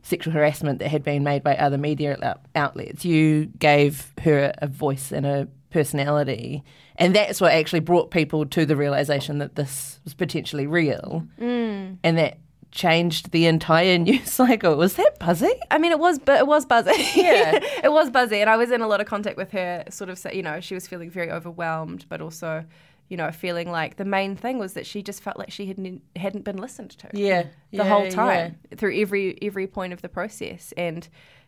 [0.03, 3.05] sexual harassment that had been made by other media outlets.
[3.05, 6.62] You gave her a voice and a personality,
[6.97, 11.97] and that's what actually brought people to the realization that this was potentially real, mm.
[12.03, 12.38] and that
[12.73, 14.77] changed the entire news cycle.
[14.77, 15.53] Was that buzzy?
[15.71, 16.91] I mean, it was, but it was buzzy.
[17.15, 17.59] Yeah.
[17.85, 19.85] it was buzzy, and I was in a lot of contact with her.
[19.91, 22.65] Sort of, you know, she was feeling very overwhelmed, but also,
[23.12, 26.01] you know, feeling like the main thing was that she just felt like she hadn't
[26.16, 27.11] hadn't been listened to.
[27.12, 28.11] Yeah, the yeah, whole yeah.
[28.11, 31.07] time through every every point of the process, and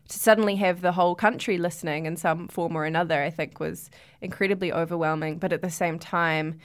[0.09, 3.88] to suddenly have the whole country listening in some form or another, I think was
[4.20, 5.38] incredibly overwhelming.
[5.38, 6.59] But at the same time,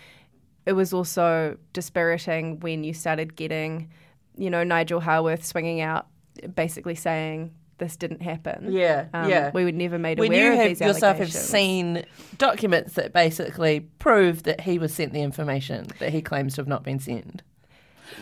[0.66, 3.90] it was also dispiriting when you started getting,
[4.36, 6.08] you know, Nigel Haworth swinging out,
[6.56, 8.72] basically saying this didn't happen.
[8.72, 9.52] Yeah, Um, yeah.
[9.54, 12.06] We were never made when aware you of have these yourself have seen
[12.38, 16.68] documents that basically prove that he was sent the information that he claims to have
[16.68, 17.42] not been sent.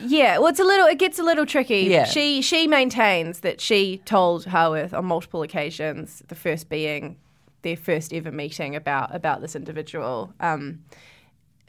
[0.05, 0.85] Yeah, well, it's a little.
[0.85, 1.81] It gets a little tricky.
[1.81, 2.05] Yeah.
[2.05, 6.21] She she maintains that she told Haworth on multiple occasions.
[6.27, 7.17] The first being
[7.61, 10.33] their first ever meeting about about this individual.
[10.39, 10.83] Um,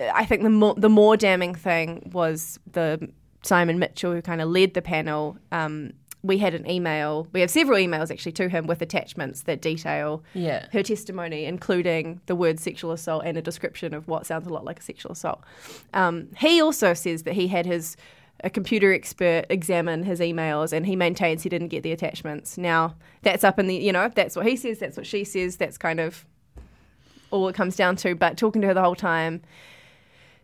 [0.00, 3.08] I think the more the more damning thing was the
[3.42, 5.38] Simon Mitchell who kind of led the panel.
[5.52, 7.28] Um, we had an email.
[7.32, 10.66] We have several emails actually to him with attachments that detail Yeah.
[10.72, 14.64] her testimony, including the word sexual assault and a description of what sounds a lot
[14.64, 15.40] like a sexual assault.
[15.94, 17.96] Um, he also says that he had his
[18.44, 22.56] a computer expert examine his emails, and he maintains he didn't get the attachments.
[22.56, 25.56] Now that's up in the you know that's what he says, that's what she says,
[25.56, 26.24] that's kind of
[27.30, 28.14] all it comes down to.
[28.14, 29.42] But talking to her the whole time,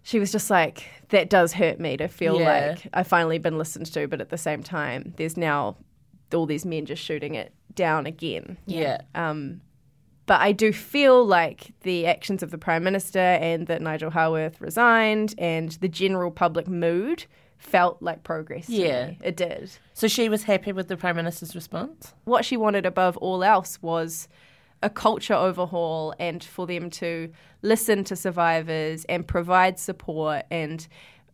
[0.05, 2.69] she was just like, that does hurt me to feel Yeah.
[2.71, 5.77] like I've finally been listened to, but at the same time, there's now
[6.33, 8.57] all these men just shooting it down again.
[8.67, 9.01] Yeah.
[9.15, 9.61] Um,
[10.27, 14.61] but I do feel like the actions of the Prime Minister and that Nigel Haworth
[14.61, 17.25] resigned and the general public mood
[17.59, 18.69] felt like progress.
[18.69, 19.09] Yeah.
[19.09, 19.19] me.
[19.25, 19.71] It did.
[19.95, 22.13] So she was happy with the Prime Minister's response?
[22.25, 24.29] What she wanted above all else was
[24.85, 30.87] a culture overhaul and for them to listen to survivors and provide support and,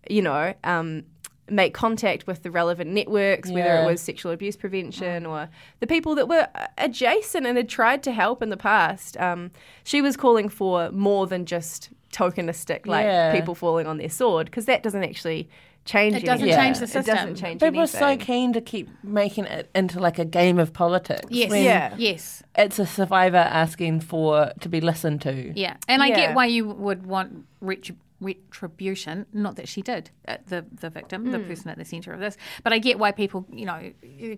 [0.08, 1.02] you know, um,
[1.48, 5.48] make contact with the relevant networks, whether it was sexual abuse prevention or
[5.80, 6.46] the people that were
[6.78, 9.16] adjacent and had tried to help in the past.
[9.18, 9.50] Um,
[9.82, 13.32] she was calling for more than just tokenistic, like Yeah.
[13.32, 15.48] people falling on their sword, because that doesn't actually
[15.90, 16.62] change It doesn't anything.
[16.62, 17.16] change the It system.
[17.16, 20.72] doesn't change People are so keen to keep making it into like a game of
[20.72, 21.26] politics.
[21.30, 21.50] Yes.
[21.52, 21.94] Yeah.
[21.98, 22.42] Yes.
[22.56, 25.52] It's a survivor asking for to be listened to.
[25.54, 26.16] Yeah, and I Yeah.
[26.16, 29.26] get why you would want retri- retribution.
[29.32, 31.48] Not that she did, uh, the the victim, the hmm.
[31.48, 32.36] person at the centre of this.
[32.62, 33.92] But I get why people, you know,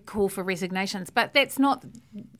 [0.05, 1.09] call for resignations.
[1.09, 1.85] But that's not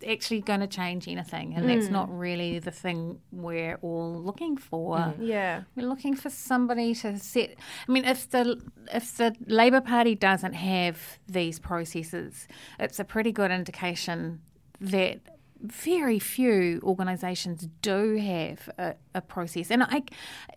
[0.08, 1.94] actually going to change anything, and that's hmm.
[1.94, 4.98] not really the thing we're all looking for.
[4.98, 5.24] Mm-hmm.
[5.24, 5.64] Yeah.
[5.76, 7.56] We're looking for somebody to set.
[7.88, 8.62] I mean, if the
[8.94, 12.48] if the Labour Party doesn't have these processes,
[12.80, 14.42] it's a pretty good indication
[14.80, 15.20] that
[15.64, 19.72] very few organisations do have a, a process.
[19.72, 20.04] And I,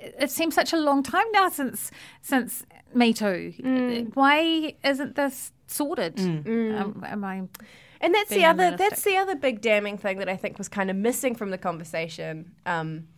[0.01, 1.91] it seems such a long time now since
[2.23, 2.65] since
[2.95, 4.11] Me Too.
[4.15, 6.19] Why isn't this sorted?
[6.19, 7.43] Um, am I?
[8.01, 8.91] And that's the other unrealistic.
[8.91, 11.59] that's the other big damning thing that I think was kind of missing from the
[11.59, 12.53] conversation.
[12.67, 13.09] Um,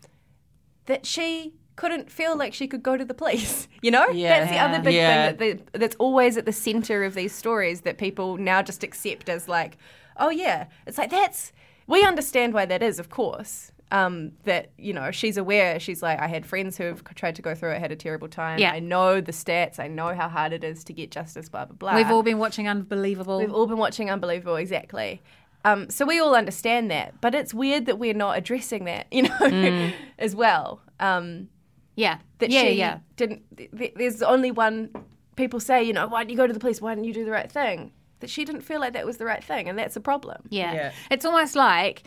[0.86, 3.66] that she couldn't feel like she could go to the police.
[3.82, 4.40] You know, Yeah.
[4.40, 5.30] that's the other big Yeah.
[5.32, 8.82] thing that the, that's always at the center of these stories that people now just
[8.82, 9.78] accept as like,
[10.16, 11.52] oh yeah, it's like that's
[11.88, 13.72] we understand why that is, of course.
[13.90, 15.80] Um, that you know she's aware.
[15.80, 18.28] She's like, I had friends who have tried to go through it, had a terrible
[18.28, 18.58] time.
[18.58, 18.72] Yeah.
[18.72, 19.80] I know the stats.
[19.80, 21.48] I know how hard it is to get justice.
[21.48, 21.96] Blah blah blah.
[21.96, 23.38] We've all been watching Unbelievable.
[23.38, 25.22] We've all been watching Unbelievable, exactly.
[25.64, 29.22] Um, so we all understand that, but it's weird that we're not addressing that, you
[29.22, 30.82] know, as well.
[31.00, 31.48] Um,
[31.96, 32.98] yeah, that yeah, she yeah.
[33.16, 33.42] didn't.
[33.56, 34.90] th- th- There's only one.
[35.34, 36.80] People say, you know, why didn't you go to the police?
[36.80, 37.92] Why didn't you do the right thing?
[38.20, 40.42] That she didn't feel like that was the right thing, and that's a problem.
[40.50, 40.72] Yeah.
[40.74, 40.92] Yeah.
[41.10, 42.02] It's almost like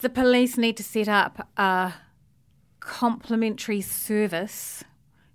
[0.00, 1.92] the police need to set up a
[2.80, 4.84] complementary service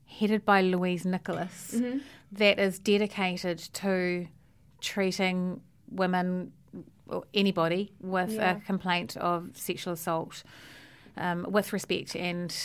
[0.05, 1.75] headed by Louise Nicholas,
[2.31, 4.27] that is dedicated to
[4.79, 6.51] treating women
[7.07, 8.57] or anybody with Yeah.
[8.57, 10.43] a complaint of sexual assault
[11.17, 12.55] um, with respect and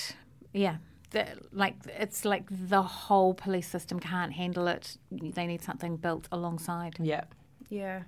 [0.53, 0.77] yeah.
[1.17, 4.99] The, like it's like the whole police system can't handle it.
[5.11, 6.97] They need something built alongside.
[7.01, 7.25] Yeah.
[7.71, 8.03] Yeah.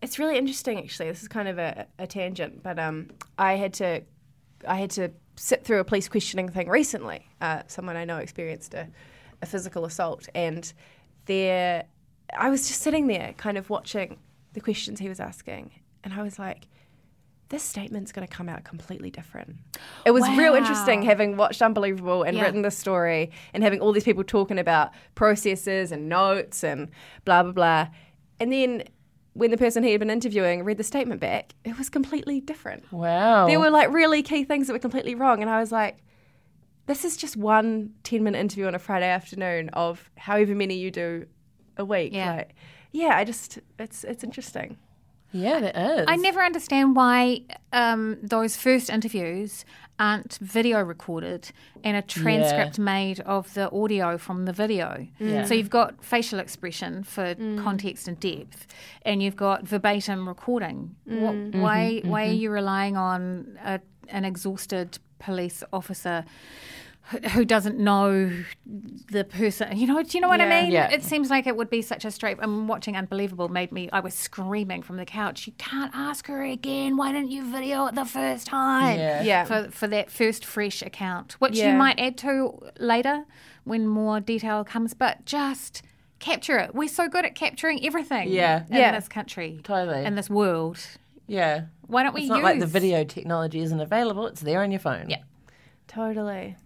[0.00, 1.08] It's really interesting actually.
[1.08, 4.02] This is kind of a, a tangent, but um I had to
[4.68, 7.26] I had to sit through a police questioning thing recently.
[7.40, 8.88] Uh, someone I know experienced a,
[9.42, 10.72] a physical assault and
[11.24, 11.86] there
[12.38, 14.18] I was just sitting there kind of watching
[14.52, 15.72] the questions he was asking
[16.04, 16.68] and I was like
[17.48, 19.56] this statement's going to come out completely different.
[20.04, 22.42] It was real interesting having watched Unbelievable and Yeah.
[22.42, 26.88] written this story and having all these people talking about processes and notes and
[27.24, 27.88] blah, blah, blah.
[28.40, 28.82] And then
[29.34, 32.90] when the person he had been interviewing read the statement back, it was completely different.
[32.92, 33.46] Wow.
[33.46, 35.40] There were like really key things that were completely wrong.
[35.40, 35.98] And I was like,
[36.86, 40.90] this is just one 10 minute interview on a Friday afternoon of however many you
[40.90, 41.26] do
[41.76, 42.12] a week.
[42.12, 42.34] Yeah.
[42.36, 42.54] Like,
[42.92, 44.78] yeah, I just, it's, it's interesting.
[45.32, 46.04] Yeah, it is.
[46.08, 49.64] I never understand why um, those first interviews
[49.98, 51.50] aren't video recorded
[51.82, 55.06] and a transcript made of the audio from the video.
[55.18, 55.44] Yeah.
[55.44, 57.62] So you've got facial expression for mm.
[57.62, 58.66] context and depth,
[59.02, 60.96] and you've got verbatim recording.
[61.08, 61.20] Mm.
[61.20, 62.00] What, mm-hmm, why?
[62.04, 62.30] Why mm-hmm.
[62.30, 66.24] are you relying on a, an exhausted police officer?
[67.10, 68.30] Who- Who doesn't know
[68.66, 69.76] the person?
[69.76, 70.46] You know, do you know what Yeah.
[70.46, 70.72] I mean?
[70.72, 70.90] Yeah.
[70.90, 72.36] It seems like it would be such a straight.
[72.40, 73.88] I'm watching Unbelievable made me.
[73.92, 75.46] I was screaming from the couch.
[75.46, 76.96] You can't ask her again.
[76.96, 78.98] Why didn't you video it the first time?
[78.98, 79.22] Yeah.
[79.22, 79.44] Yeah.
[79.44, 81.72] For for that first fresh account, which Yeah.
[81.72, 83.24] you might add to later
[83.64, 84.92] when more detail comes.
[84.94, 85.82] But just
[86.18, 86.74] capture it.
[86.74, 88.30] We're so good at capturing everything.
[88.30, 88.64] Yeah.
[88.70, 88.92] In Yeah.
[88.98, 89.60] this country.
[89.62, 90.04] Totally.
[90.04, 90.78] In this world.
[91.28, 91.66] yeah.
[91.86, 92.30] Why don't we use?
[92.30, 94.26] It's not use like the video technology isn't available.
[94.26, 95.06] It's there on your phone.
[95.08, 95.18] Yeah.
[95.88, 96.56] Totally.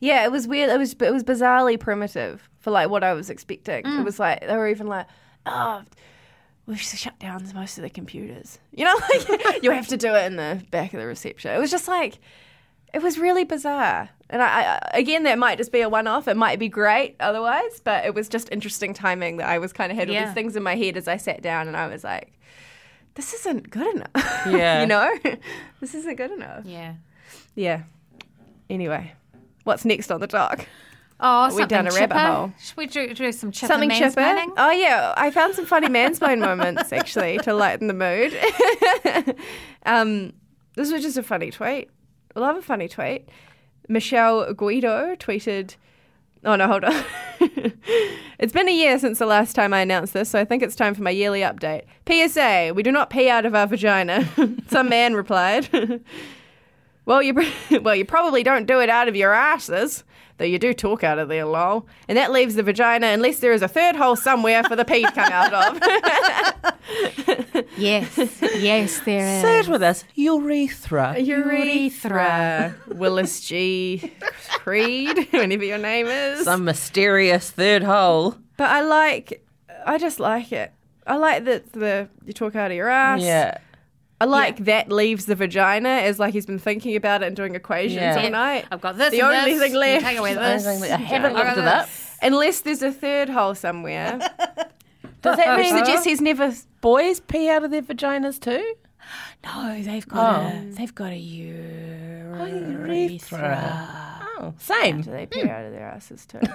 [0.00, 0.70] Yeah, it was weird.
[0.70, 3.78] It was it was bizarrely primitive for like what I was expecting.
[3.78, 4.04] It mm.
[4.04, 5.06] was like they were even like,
[5.46, 5.82] oh,
[6.66, 8.58] we should shut down most of the computers.
[8.76, 11.54] You know, like you have to do it in the back of the reception.
[11.54, 12.18] It was just like,
[12.92, 14.10] it was really bizarre.
[14.28, 16.26] And I, I again, that might just be a one-off.
[16.26, 19.92] It might be great otherwise, but it was just interesting timing that I was kind
[19.92, 20.24] of had all Yeah.
[20.24, 22.32] these things in my head as I sat down, and I was like,
[23.14, 24.10] this isn't good enough.
[24.46, 24.80] Yeah.
[24.80, 25.16] you know,
[25.80, 26.64] this isn't good enough.
[26.66, 26.94] Yeah.
[27.54, 27.82] Yeah.
[28.68, 29.12] Anyway,
[29.64, 30.66] what's next on the dock?
[31.20, 32.18] Oh, something down a rabbit chipper.
[32.18, 32.52] hole.
[32.60, 34.44] Should we do, do some chipper Something chipper?
[34.56, 38.36] Oh yeah, I found some funny mansplain moments actually to lighten the mood.
[39.86, 40.32] um,
[40.76, 41.88] this was just a funny tweet.
[42.34, 43.28] I love a funny tweet.
[43.88, 45.76] Michelle Guido tweeted.
[46.44, 47.04] Oh no, hold on.
[48.38, 50.76] it's been a year since the last time I announced this, so I think it's
[50.76, 51.84] time for my yearly update.
[52.06, 54.28] PSA: We do not pee out of our vagina.
[54.68, 56.02] Some man replied.
[57.06, 57.34] Well, you
[57.82, 60.04] well, you probably don't do it out of your asses,
[60.38, 61.86] though you do talk out of there, lol.
[62.08, 65.02] And that leaves the vagina, unless there is a third hole somewhere for the pee
[65.02, 66.74] to come out of.
[67.76, 68.16] Yes.
[68.40, 69.42] yes, there is.
[69.42, 70.04] Say it with us.
[70.14, 71.18] Urethra.
[71.18, 72.74] Urethra.
[72.88, 74.12] Willis G.
[74.58, 76.44] Creed, whenever your name is.
[76.44, 78.36] Some mysterious third hole.
[78.56, 79.44] But I like,
[79.86, 80.72] I just like it.
[81.06, 83.22] I like that the you talk out of your ass.
[83.22, 83.58] Yeah.
[84.20, 87.54] I like that leaves the vagina as like he's been thinking about it and doing
[87.54, 88.22] equations Yeah.
[88.22, 88.64] all night.
[88.70, 89.10] I've got this.
[89.10, 89.62] The and only this.
[89.62, 90.04] thing left.
[90.04, 90.66] Take away The this.
[90.66, 91.88] I haven't looked it up.
[92.22, 94.18] Unless there's a third hole somewhere.
[95.22, 98.74] Does that Which mean suggests he's never boys pee out of their vaginas too?
[99.44, 100.46] No, they've got Oh.
[100.46, 101.16] a they've got a
[102.38, 104.20] urethra.
[104.38, 105.02] Oh, same.
[105.02, 106.38] Do they pee out of their asses too?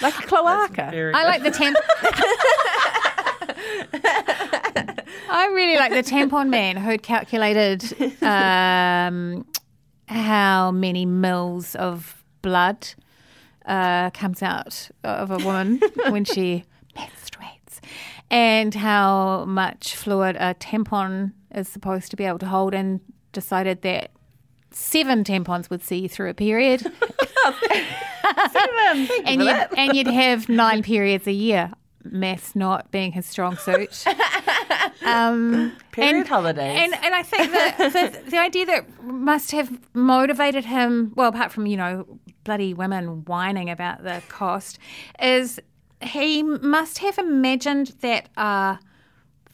[0.00, 0.90] like a cloaca.
[1.14, 1.76] I like the temp.
[5.36, 7.84] I really like the tampon man who'd calculated
[8.22, 9.44] um,
[10.08, 12.88] how many mils of blood
[13.66, 16.64] uh, comes out of a woman when she
[16.96, 17.80] menstruates,
[18.30, 23.00] and how much fluid a tampon is supposed to be able to hold, and
[23.32, 24.12] decided that
[24.70, 26.82] seven tampons would see you through a period.
[29.26, 31.72] and you'd, and you'd have nine periods a year.
[32.12, 34.04] Maths not being his strong suit.
[35.04, 36.78] Um, Period and, holidays.
[36.80, 41.52] And and I think that the, the idea that must have motivated him, well, apart
[41.52, 44.78] from you know bloody women whining about the cost,
[45.22, 45.60] is
[46.00, 48.78] he must have imagined that a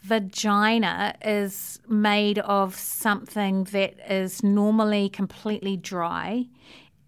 [0.03, 6.47] vagina is made of something that is normally completely dry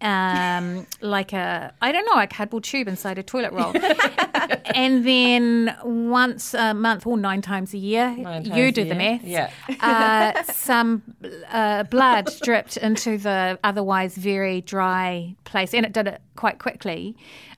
[0.01, 3.73] um, like a I don't know a cardboard tube inside a toilet roll,
[4.75, 9.23] and then once a month or nine times a year, Nine you do the math.
[9.23, 9.49] Yeah.
[9.79, 11.03] Uh, some
[11.49, 17.15] uh, blood dripped into the otherwise very dry place, and it did it quite quickly.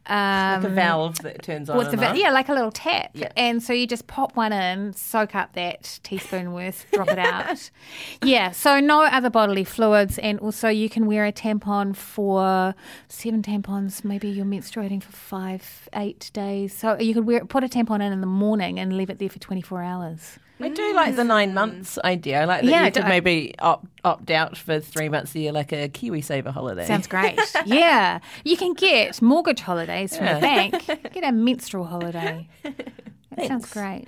[0.07, 1.77] Um, the valve that turns on.
[1.77, 2.17] the and va- off.
[2.17, 3.11] yeah, like a little tap.
[3.13, 3.31] Yeah.
[3.35, 7.69] And so you just pop one in, soak up that teaspoon worth, drop it out.
[8.23, 12.73] yeah, so no other bodily fluids, and also you can wear a tampon for
[13.09, 14.03] seven tampons.
[14.03, 16.73] Maybe you're menstruating for five, eight days.
[16.73, 19.29] So you could wear put a tampon in in the morning and leave it there
[19.29, 20.39] for 24 hours.
[20.59, 21.55] I do like the nine mm.
[21.55, 22.41] months idea.
[22.41, 25.39] I like that Yeah, you could do- maybe opt, opt out for three months a
[25.39, 26.85] year, like a KiwiSaver holiday.
[26.85, 27.39] Sounds great.
[27.65, 30.85] yeah, you can get mortgage holidays from the bank.
[31.13, 32.47] Get a menstrual holiday.
[32.63, 34.07] That sounds great.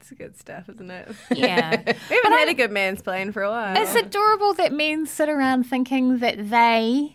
[0.00, 1.08] It's good stuff, isn't it?
[1.30, 1.82] Yeah.
[2.10, 3.76] We haven't had a good man's mansplain for a while.
[3.76, 7.14] It's adorable that men sit around thinking that they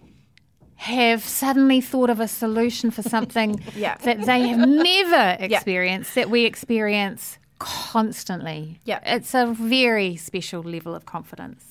[0.76, 3.96] have suddenly thought of a solution for something Yeah.
[4.04, 8.80] that they have never experienced, that we experience constantly.
[8.86, 9.00] Yeah.
[9.06, 11.66] It's a very special level of confidence.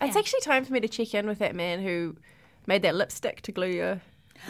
[0.00, 2.16] It's actually time for me to check in with that man who
[2.66, 4.00] made that lipstick to glue your.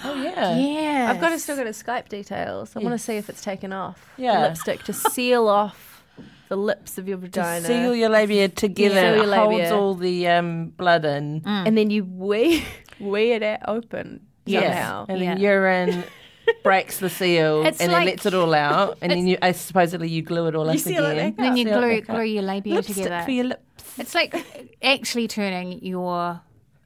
[0.04, 0.56] Oh yeah.
[0.58, 1.10] Yeah.
[1.10, 2.76] I've got to still got his Skype details.
[2.76, 4.06] I want to see if it's taken off.
[4.16, 6.02] The lipstick to seal off
[6.48, 7.60] the lips of your vagina.
[7.60, 11.42] To seal your labia together, Seal your it holds all the um, blood in.
[11.46, 12.64] and then you wee
[13.00, 15.06] wee it out open somehow.
[15.08, 15.34] And Yeah.
[15.34, 16.04] then urine
[16.62, 18.98] breaks the seal It's and like- then lets it all out.
[19.02, 21.34] And then you uh, supposedly you glue it all up seal it again.
[21.38, 23.24] then you Seal glue, glue your labia Lipstick together.
[23.24, 23.98] for your lips.
[23.98, 24.34] It's like
[24.82, 26.40] actually turning your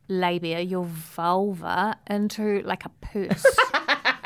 [0.09, 3.45] labia, your vulva, into like a purse.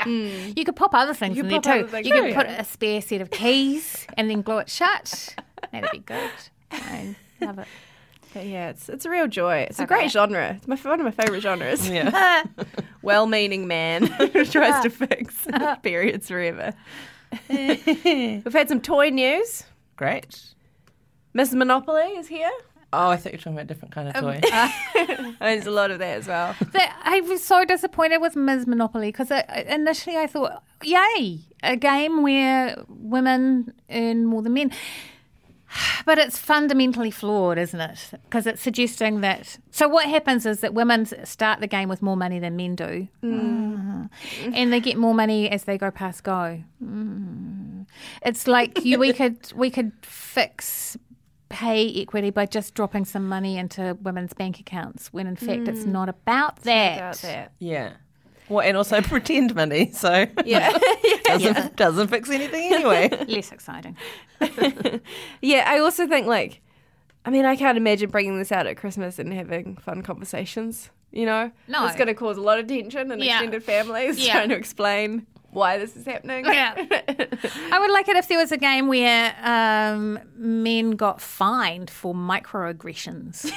[0.09, 1.89] You could pop other things You in there too.
[2.05, 5.34] You could put a spare set of keys and then glue it shut.
[5.72, 6.30] That'd be good.
[6.70, 7.66] I love it.
[8.37, 9.66] But yeah, it's it's a real joy.
[9.70, 10.57] It's a great genre.
[10.59, 11.89] It's my one of my favorite genres.
[11.97, 12.45] Yeah.
[13.03, 15.76] Well-meaning man who tries to fix uh.
[15.76, 16.74] periods forever.
[17.49, 19.62] We've had some toy news.
[19.95, 20.43] Great.
[21.32, 22.51] Miss Monopoly is here.
[22.93, 24.41] Oh, I thought you were talking about a different kind of um, toy.
[24.97, 26.57] And there's a lot of that as well.
[26.72, 28.66] That- I was so disappointed with Ms.
[28.66, 29.30] Monopoly because
[29.66, 34.72] initially I thought, yay, a game where women earn more than men.
[36.04, 38.10] But it's fundamentally flawed, isn't it?
[38.24, 39.58] Because it's suggesting that.
[39.70, 43.08] So, what happens is that women start the game with more money than men do.
[43.22, 44.10] Mm.
[44.52, 46.62] And they get more money as they go past go.
[46.82, 47.86] Mm.
[48.24, 50.96] It's like you, we could we could fix
[51.48, 55.84] pay equity by just dropping some money into women's bank accounts when in fact it's
[55.84, 56.96] not about that.
[56.96, 57.52] About that.
[57.58, 57.92] yeah.
[58.49, 60.76] Well, and also pretend money, so Yeah.
[61.24, 63.09] doesn't doesn't fix anything anyway.
[63.28, 63.97] Less exciting.
[65.40, 66.61] yeah, I also think like
[67.24, 71.26] I mean, I can't imagine bringing this out at Christmas and having fun conversations, you
[71.26, 71.51] know?
[71.66, 71.84] No.
[71.86, 73.38] It's going to cause a lot of tension in Yeah.
[73.38, 74.34] extended families Yeah.
[74.34, 76.44] trying to explain why this is happening.
[76.44, 76.74] Yeah.
[77.72, 82.14] I would like it if there was a game where um, men got fined for
[82.14, 83.51] microaggressions.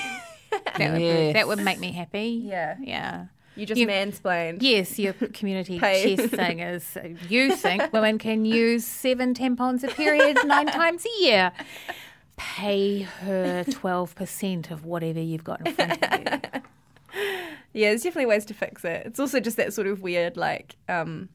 [0.78, 1.34] that, would, Yes.
[1.36, 2.42] that would make me happy.
[2.44, 2.76] Yeah.
[2.82, 3.26] Yeah.
[3.60, 4.58] You just You- mansplained.
[4.62, 6.16] Yes, your community Pay.
[6.16, 6.98] chess thing is
[7.30, 11.52] you think women can use seven tampons a period nine times a year.
[12.38, 16.20] Pay her 12% of whatever you've got in front of
[16.54, 16.62] you.
[17.72, 19.04] Yeah, there's definitely ways to fix it.
[19.06, 21.30] It's also just that sort of weird, like, um,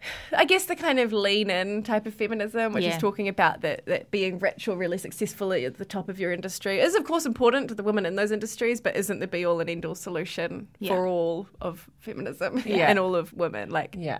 [0.36, 2.94] I guess the kind of lean in type of feminism, which Yeah.
[2.96, 6.32] is talking about that, that being rich or really successful at the top of your
[6.32, 9.44] industry is, of course, important to the women in those industries, but isn't the be
[9.44, 10.94] all and end all solution Yeah.
[10.94, 12.88] for all of feminism Yeah.
[12.90, 13.70] and all of women.
[13.70, 14.18] Like Yeah.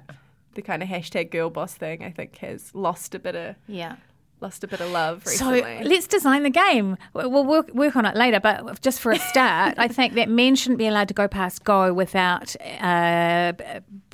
[0.55, 3.97] the kind of hashtag girl boss thing, I think, has lost a bit of Yeah.
[4.41, 5.61] Lost a bit of love recently.
[5.63, 6.97] So let's design the game.
[7.15, 10.29] We'll we'll work, work on it later, but just for a start, I think that
[10.29, 13.53] men shouldn't be allowed to go past go without uh,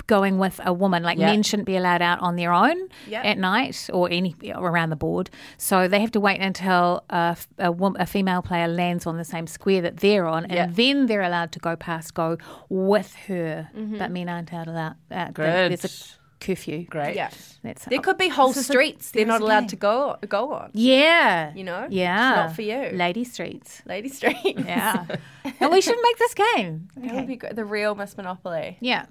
[0.07, 1.01] going with a woman.
[1.03, 1.27] Like Yeah.
[1.27, 3.21] men shouldn't be allowed out on their own Yeah.
[3.23, 5.29] at night or any or around the board.
[5.57, 9.17] So they have to wait until a, f- a, wom- a female player lands on
[9.17, 10.67] the same square that they're on, and Yeah.
[10.69, 12.37] then they're allowed to go past go
[12.69, 13.69] with her.
[13.73, 14.95] But men aren't out allowed.
[15.11, 15.79] Uh, Good.
[16.45, 16.85] There's a curfew.
[16.85, 17.15] Great.
[17.15, 17.29] yeah.
[17.63, 20.51] That's There could be whole This is a- streets they're not allowed to go go
[20.53, 20.71] on.
[20.73, 21.53] Yeah.
[21.55, 21.87] You know?
[21.89, 22.29] Yeah.
[22.29, 22.89] It's not for you.
[22.97, 23.81] Lady Streets.
[23.85, 24.35] Lady Street.
[24.43, 25.05] Yeah.
[25.59, 26.87] and we should make this game.
[26.97, 27.55] That would be great.
[27.55, 28.77] The real Miss Monopoly.
[28.81, 29.05] Yeah.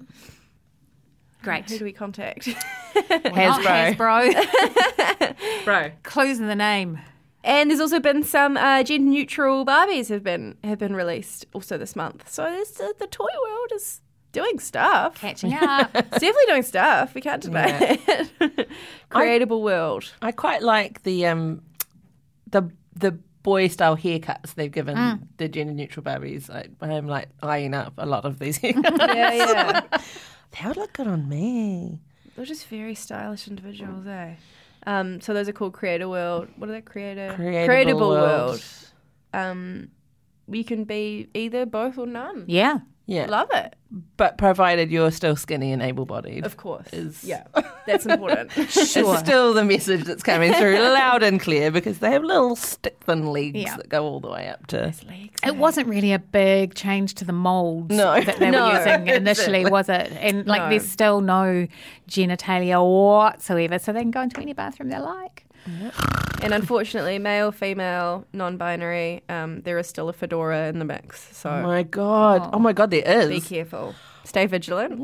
[1.43, 1.69] Great.
[1.69, 2.45] Who do we contact?
[2.95, 3.93] Hasbro.
[4.33, 5.65] Hasbro.
[5.65, 5.91] Bro.
[6.03, 6.99] Clues in the name.
[7.43, 11.77] and there's also been some uh, gender neutral Barbies have been have been released also
[11.77, 12.27] this month.
[12.29, 14.01] So this, uh, the toy world is
[14.35, 15.15] doing stuff.
[15.15, 15.89] Catching up.
[15.95, 17.15] It's definitely doing stuff.
[17.15, 18.69] We can't deny it.
[19.09, 20.11] Creatable world.
[20.21, 21.61] I quite like the um
[22.51, 26.49] the the boy style haircuts they've given the gender neutral Barbies.
[26.49, 28.97] I, I'm like eyeing up a lot of these haircuts.
[28.99, 29.81] Yeah, yeah.
[29.91, 32.01] they would look good on me.
[32.35, 34.35] They're just very stylish individuals, eh?
[34.87, 36.49] Um, so those are called Creator World.
[36.57, 36.81] What are they?
[36.81, 38.63] Creator Creatable World.
[39.33, 39.89] Um,
[40.47, 42.45] you can be either, both, or none.
[42.47, 42.79] Yeah.
[43.07, 43.27] Yeah.
[43.27, 43.75] Love it.
[44.17, 46.43] But provided you're still skinny and able bodied.
[46.45, 46.87] Of course.
[46.91, 47.43] Is- Yeah,
[47.85, 48.51] that's important.
[48.69, 49.13] Sure.
[49.13, 52.97] It's still the message that's coming through loud and clear because they have little stick
[53.03, 53.77] thin legs Yeah.
[53.77, 54.91] that go all the way up to.
[55.07, 55.39] Legs.
[55.45, 58.19] It wasn't really a big change to the molds No.
[58.19, 59.71] that they No, were using initially, exactly.
[59.71, 60.11] was it?
[60.19, 60.69] And like, No.
[60.69, 61.67] there's still no
[62.09, 65.44] genitalia whatsoever, so they can go into any bathroom they like.
[66.41, 71.27] And unfortunately, male, female, non-binary, um, there is still a fedora in the mix.
[71.35, 72.49] So Oh my god!
[72.53, 73.95] Oh, my god, there is be careful.
[74.23, 74.93] Stay vigilant.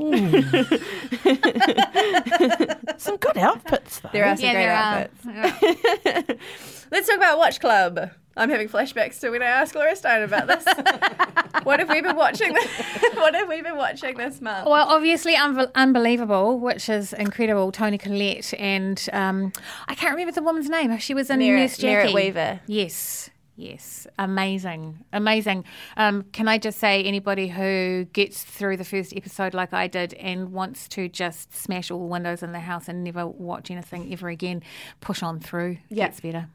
[2.98, 4.10] some good outfits though.
[4.14, 5.26] There are some great outfits.
[6.92, 8.10] Let's talk about Watch Club.
[8.38, 10.66] I'm having flashbacks to when I asked Laura Stein about this.
[11.64, 12.54] what have we been watching?
[12.54, 12.68] This,
[13.16, 14.68] what have we been watching this month?
[14.68, 17.72] Well, obviously, Unbel- Unbelievable, which is incredible.
[17.72, 19.52] Toni Collette and um,
[19.88, 20.98] I can't remember the woman's name.
[21.00, 21.88] She was in Merritt- Nurse Jackie.
[21.88, 22.60] Merritt Weaver.
[22.68, 25.66] Yes, yes, amazing, amazing.
[25.98, 30.14] Um, can I just say, anybody who gets through the first episode like I did
[30.14, 34.12] and wants to just smash all the windows in the house and never watch anything
[34.14, 34.64] ever again,
[35.02, 35.78] push on through.
[35.90, 36.06] Yeah.
[36.08, 36.48] Gets better.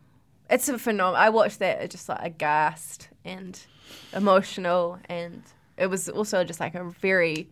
[0.49, 1.17] It's a phenomenal.
[1.21, 3.59] I watched that just like aghast and
[4.13, 5.43] emotional, and
[5.77, 7.49] it was also just like a very,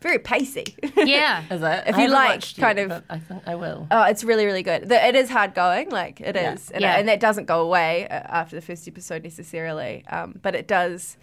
[0.00, 0.76] very pacey.
[0.96, 1.44] Yeah.
[1.50, 1.84] Is it?
[1.86, 3.86] If I you like kind yet, of- I think I will.
[3.90, 4.88] Oh, it's really, really good.
[4.88, 6.54] The- It is hard going, like it Yeah.
[6.54, 6.98] is, and, Yeah.
[6.98, 10.04] and that doesn't go away uh, after the first episode necessarily.
[10.08, 11.16] Um, but it does.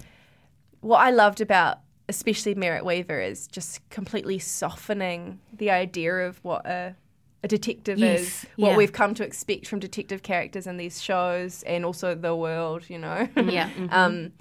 [0.82, 6.66] What I loved about, especially Merritt Weaver, is just completely softening the idea of what
[6.66, 6.96] a,
[7.44, 8.78] a detective Yes, is, what yeah.
[8.78, 12.90] we've come to expect from detective characters in these shows, and also the world.
[12.90, 13.70] You know, Yeah.
[13.92, 14.32] um,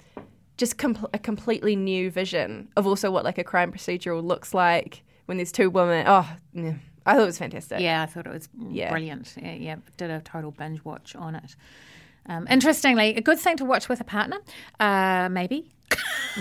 [0.57, 5.03] just com- a completely new vision of also what like a crime procedural looks like
[5.25, 6.05] when there's two women.
[6.07, 6.73] Oh, yeah.
[7.05, 7.81] I thought it was fantastic.
[7.81, 8.89] Yeah, I thought it was Yeah.
[8.91, 9.35] brilliant.
[9.41, 11.55] Yeah, yeah, did a total binge watch on it.
[12.27, 14.37] Um, interestingly, a good thing to watch with a partner,
[14.79, 15.69] uh, maybe.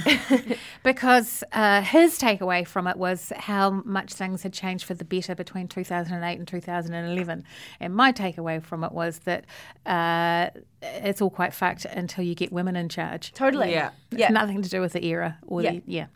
[0.83, 5.35] because uh, his takeaway from it was how much things had changed for the better
[5.35, 7.45] between 2008 and 2011.
[7.81, 9.45] And my takeaway from it was that
[9.85, 13.33] uh, it's all quite fucked until you get women in charge.
[13.33, 13.73] Totally.
[13.73, 13.91] Yeah.
[14.11, 14.29] It's Yeah.
[14.31, 15.71] nothing to do with the era or Yeah.
[15.73, 15.83] the.
[15.87, 16.07] Yeah.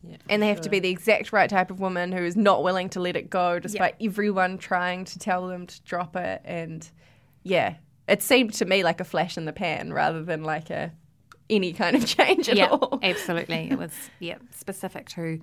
[0.00, 0.16] Yeah.
[0.28, 2.88] And they have to be the exact right type of woman who is not willing
[2.90, 6.40] to let it go despite everyone trying to tell them to drop it.
[6.44, 6.88] And
[7.42, 7.74] yeah,
[8.08, 10.92] it seemed to me like a flash in the pan rather than like a
[11.50, 12.98] any kind of change at yeah, all.
[13.02, 13.68] absolutely.
[13.70, 15.40] It was yeah specific to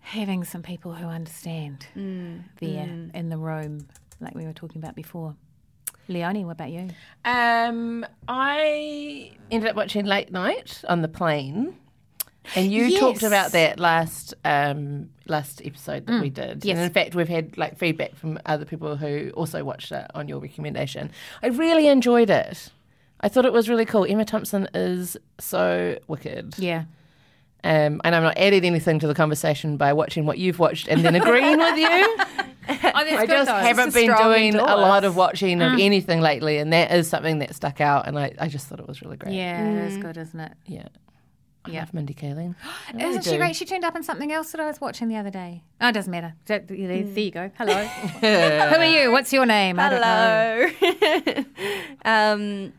[0.00, 3.86] having some people who understand Mm, there in the room,
[4.20, 5.34] like we were talking about before.
[6.08, 6.88] Leonie, what about you?
[7.24, 11.76] Um, I ended up watching Late Night on the plane,
[12.56, 16.64] and you talked about that last um, last episode that we did.
[16.64, 16.76] yes.
[16.76, 20.28] And in fact, we've had like feedback from other people who also watched it on
[20.28, 21.10] your recommendation.
[21.42, 22.70] I really enjoyed it.
[23.20, 24.06] I thought it was really cool.
[24.08, 26.54] Emma Thompson is so wicked.
[26.58, 26.84] Yeah,
[27.62, 31.04] Um, and I'm not adding anything to the conversation by watching what you've watched and
[31.04, 31.86] then agreeing with you.
[31.88, 33.54] oh, that's I good just though.
[33.56, 36.90] haven't It's a been strong doing a lot of watching of anything lately, and that
[36.92, 38.08] is something that stuck out.
[38.08, 39.34] And I, I just thought it was really great.
[39.34, 40.52] Yeah, it is good, isn't it?
[40.66, 40.88] yeah.
[41.64, 41.80] I Yeah.
[41.80, 42.54] love Mindy Kaling.
[42.88, 43.36] I really Isn't she do.
[43.38, 43.54] great?
[43.56, 45.62] She turned up in something else that I was watching the other day.
[45.80, 46.34] Oh, it doesn't matter.
[46.46, 47.50] There, there you go.
[47.58, 47.84] Hello.
[48.20, 49.10] Who are you?
[49.12, 49.78] What's your name?
[49.78, 50.70] I don't know.
[50.80, 51.44] Hello.
[52.04, 52.72] um,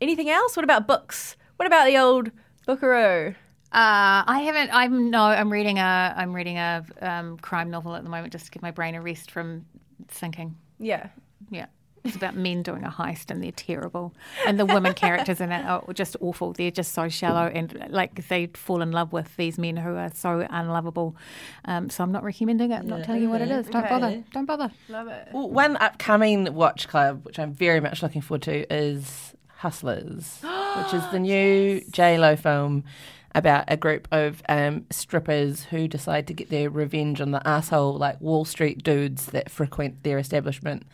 [0.00, 0.56] anything else?
[0.56, 1.36] What about books?
[1.56, 2.30] What about the old
[2.68, 3.34] Bookaroo?
[3.72, 4.70] Uh, I haven't.
[4.72, 5.22] I'm no.
[5.24, 6.14] I'm reading a.
[6.16, 9.00] I'm reading a um, crime novel at the moment, just to give my brain a
[9.02, 9.64] rest from
[10.06, 10.54] thinking.
[10.78, 11.08] Yeah.
[11.50, 11.66] Yeah.
[12.04, 14.12] It's about men doing a heist and they're terrible.
[14.46, 16.52] And the women characters in it are just awful.
[16.52, 20.10] They're just so shallow and like they fall in love with these men who are
[20.12, 21.16] so unlovable.
[21.64, 22.80] Um, so I'm not recommending it.
[22.80, 23.68] I'm not telling you what it is.
[23.68, 24.22] Don't bother.
[24.34, 24.70] Don't bother.
[24.90, 25.28] Love it.
[25.32, 30.40] Well, one upcoming watch club, which I'm very much looking forward to, is Hustlers,
[30.76, 32.84] which is the new J Lo film
[33.34, 37.96] about a group of um, strippers who decide to get their revenge on the asshole
[37.96, 40.84] like Wall Street dudes that frequent their establishment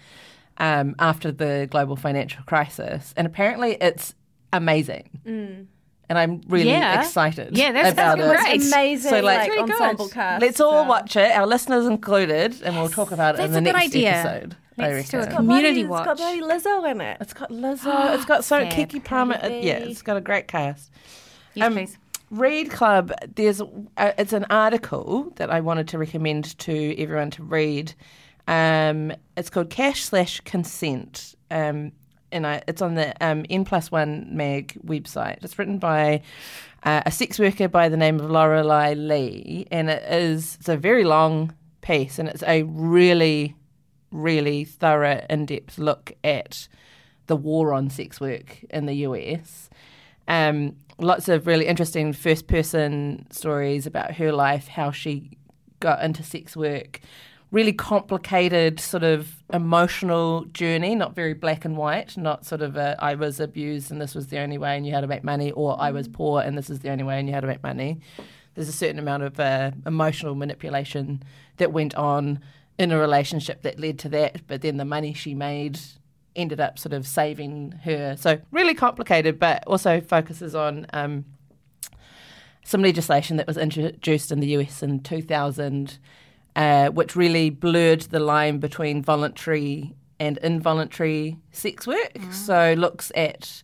[0.61, 3.12] um, after the global financial crisis.
[3.16, 4.14] And apparently, it's
[4.52, 5.66] amazing.
[6.08, 7.00] And I'm really Yeah.
[7.00, 8.44] excited Yeah, that's- about that's it.
[8.44, 8.54] great.
[8.56, 9.11] It's amazing.
[9.11, 10.11] So, like- like, Really good.
[10.12, 10.42] cast.
[10.42, 13.52] Let's all so- watch it, our listeners included, and we'll talk about it in That's
[13.52, 14.11] the a good next idea.
[14.11, 14.56] episode.
[14.78, 15.36] I Let's do a reckon.
[15.36, 16.04] community It's watch.
[16.06, 17.18] got bloody Lizzo in it.
[17.20, 18.14] It's got Lizzo.
[18.14, 18.72] It's got so Fab.
[18.72, 19.38] Keke Palmer.
[19.42, 19.90] It- yeah, B.
[19.90, 20.90] it's got a great cast.
[21.54, 21.98] Yes, Um, please.
[22.30, 23.12] Read Club.
[23.34, 27.92] There's uh, it's an article that I wanted to recommend to everyone to read.
[28.49, 31.34] Um, it's called Cash slash Consent.
[31.51, 31.93] Um,
[32.32, 35.43] and I, it's on the um, N plus one mag website.
[35.43, 36.22] It's written by
[36.84, 40.76] uh, a sex worker by the name of Lorelei Lee, and it is it's a
[40.76, 43.57] very long piece, and it's a really,
[44.11, 46.68] really thorough, in depth look at
[47.26, 49.70] the war on sex work in the US.
[50.28, 55.38] Um, lots of really interesting first person stories about her life, how she
[55.80, 57.01] got into sex work,
[57.51, 62.96] really complicated sort of emotional journey, not very black and white, not sort of a,
[63.01, 65.51] I was abused and this was the only way and you had to make money,
[65.53, 67.62] or I was poor and this is the only way and you had to make
[67.62, 68.01] money.
[68.55, 71.22] There's a certain amount of uh, emotional manipulation
[71.57, 72.40] that went on
[72.78, 75.78] in a relationship that led to that, but then the money she made
[76.36, 78.16] ended up sort of saving her.
[78.16, 81.24] So really complicated, but also focuses on um,
[82.64, 85.98] some legislation that was introduced in the US in 2000
[86.61, 92.12] uh, which really blurred the line between voluntary and involuntary sex work.
[92.12, 92.34] Mm.
[92.34, 93.62] So looks at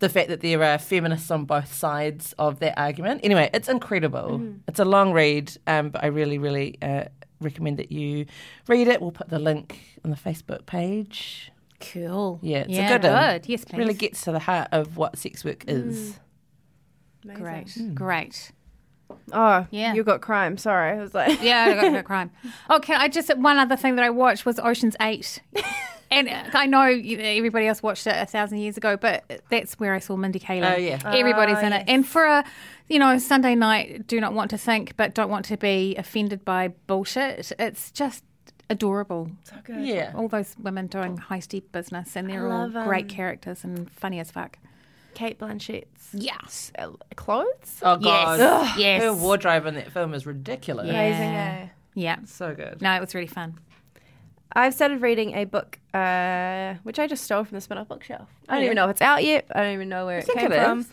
[0.00, 3.22] the fact that there are feminists on both sides of that argument.
[3.24, 4.40] Anyway, it's incredible.
[4.40, 4.60] Mm.
[4.68, 7.04] It's a long read, um, but I really, really uh,
[7.40, 8.26] recommend that you
[8.66, 9.00] read it.
[9.00, 11.50] We'll put the link on the Facebook page.
[11.80, 12.40] Cool.
[12.42, 13.32] Yeah, it's yeah, a good, one.
[13.32, 13.48] good.
[13.48, 13.78] Yes, please.
[13.78, 16.18] Really gets to the heart of what sex work is.
[17.24, 17.34] Mm.
[17.34, 18.52] Great, great.
[19.32, 19.94] Oh, Yeah.
[19.94, 20.56] You got crime.
[20.58, 20.98] Sorry.
[20.98, 22.30] I was like, Yeah, I got no crime.
[22.70, 25.40] Okay, I just one other thing that I watched was Ocean's Eight,
[26.10, 29.98] and I know everybody else watched it a thousand years ago, but that's where I
[29.98, 30.74] saw Mindy Kaling.
[30.74, 30.98] Oh, yeah.
[31.04, 32.44] everybody's Ah, in it, and for a
[32.88, 36.44] you know Sunday night, do not want to think, but don't want to be offended
[36.44, 37.52] by bullshit.
[37.58, 38.24] It's just
[38.70, 39.30] adorable.
[39.68, 40.12] Yeah.
[40.14, 44.20] All those women doing high steep business, and they're all great um, characters and funny
[44.20, 44.58] as fuck.
[45.18, 47.80] Cate Blanchett's Yes, uh, clothes.
[47.82, 48.38] Oh, God.
[48.38, 50.86] yes, yes, Her wardrobe in that film is ridiculous.
[50.86, 50.92] Yeah.
[50.92, 51.34] Amazing.
[51.34, 51.68] Eh?
[51.94, 52.18] yeah.
[52.24, 52.80] So good.
[52.80, 53.58] No, it was really fun.
[54.52, 58.28] I've started reading a book, uh, which I just stole from the Spinoff bookshelf.
[58.48, 58.66] I don't yeah.
[58.66, 59.46] even know if it's out yet.
[59.52, 60.80] I don't even know where it think came it from.
[60.80, 60.88] is.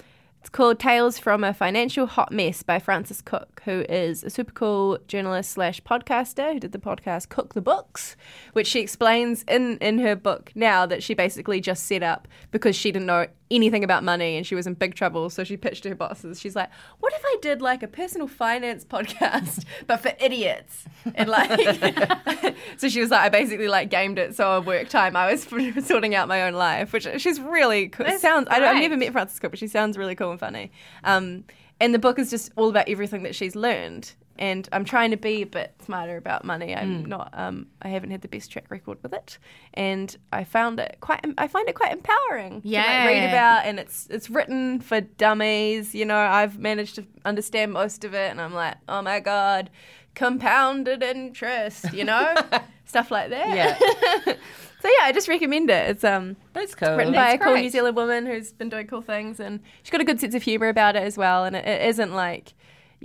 [0.46, 4.52] It's called Tales from a Financial Hot Mess by Frances Cook, who is a super
[4.52, 8.16] cool journalist slash podcaster who did the podcast Cook the Books,
[8.54, 12.76] which she explains in, in her book now that she basically just set up because
[12.76, 15.30] she didn't know anything about money and she was in big trouble.
[15.30, 16.40] So she pitched to her bosses.
[16.40, 16.70] She's like,
[17.00, 20.86] what if I did like a personal finance podcast, but for idiots?
[21.14, 24.36] And like, so she was like, I basically like gamed it.
[24.36, 25.48] So at work time, I was
[25.86, 28.06] sorting out my own life, which she's really cool.
[28.06, 30.40] That's sounds, I don't, I've never met Frances Cook, but she sounds really cool and
[30.40, 30.72] funny.
[31.04, 31.44] Um,
[31.80, 34.14] and the book is just all about everything that she's learned.
[34.38, 36.76] And I'm trying to be a bit smarter about money.
[36.76, 37.30] I'm not.
[37.34, 39.38] Um, I haven't had the best track record with it,
[39.74, 41.24] and I found it quite.
[41.38, 42.62] I find it quite empowering.
[42.62, 43.30] to, like, read Yeah.
[43.30, 45.96] about, and it's it's written for dummies.
[45.96, 49.70] You know, I've managed to understand most of it, and I'm like, oh my god,
[50.16, 51.94] compounded interest.
[51.94, 52.34] You know,
[52.86, 53.50] stuff like that.
[53.56, 53.78] Yeah.
[54.82, 55.90] so yeah, I just recommend it.
[55.92, 56.96] It's um That's cool.
[56.98, 57.62] written by a cool great.
[57.64, 60.44] New Zealand woman who's been doing cool things, and she's got a good sense of
[60.44, 61.46] humor about it as well.
[61.46, 62.54] And it, it isn't like,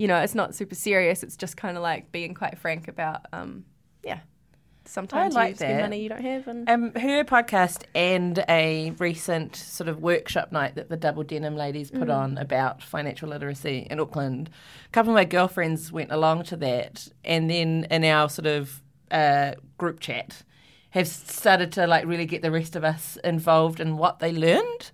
[0.01, 1.22] you know, it's not super serious.
[1.22, 3.66] It's just kind of like being quite frank about, um,
[4.03, 4.20] yeah.
[4.86, 5.82] Sometimes like you spend that.
[5.82, 10.74] money you don't have, and Um, her podcast and a recent sort of workshop night
[10.76, 14.48] that the Double Denim ladies put on about financial literacy in Auckland.
[14.86, 18.82] A couple of my girlfriends went along to that, and then in our sort of
[19.11, 20.44] uh, group chat,
[20.90, 24.90] have started to like really get the rest of us involved in what they learned.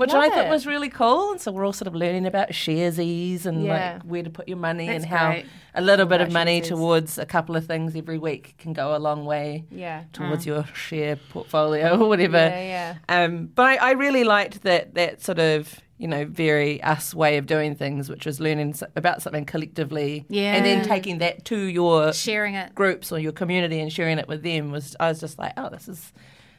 [0.00, 0.50] Which I thought it.
[0.50, 3.92] was really cool, and so we're all sort of learning about Sharesies and Yeah.
[3.94, 5.46] like where to put your money That's and how great.
[5.74, 6.68] a little bit of About money Sharesies.
[6.68, 10.64] towards a couple of things every week can go a long way yeah, towards your
[10.74, 12.38] share portfolio or whatever.
[12.38, 13.24] yeah, yeah.
[13.24, 17.36] Um, but I, I really liked that that sort of you know very us way
[17.36, 20.54] of doing things, which was learning about something collectively, Yeah.
[20.56, 22.74] and then taking that to your Sharing it.
[22.74, 24.70] groups or your community and sharing it with them.
[24.70, 26.12] Was I was just like, oh, this is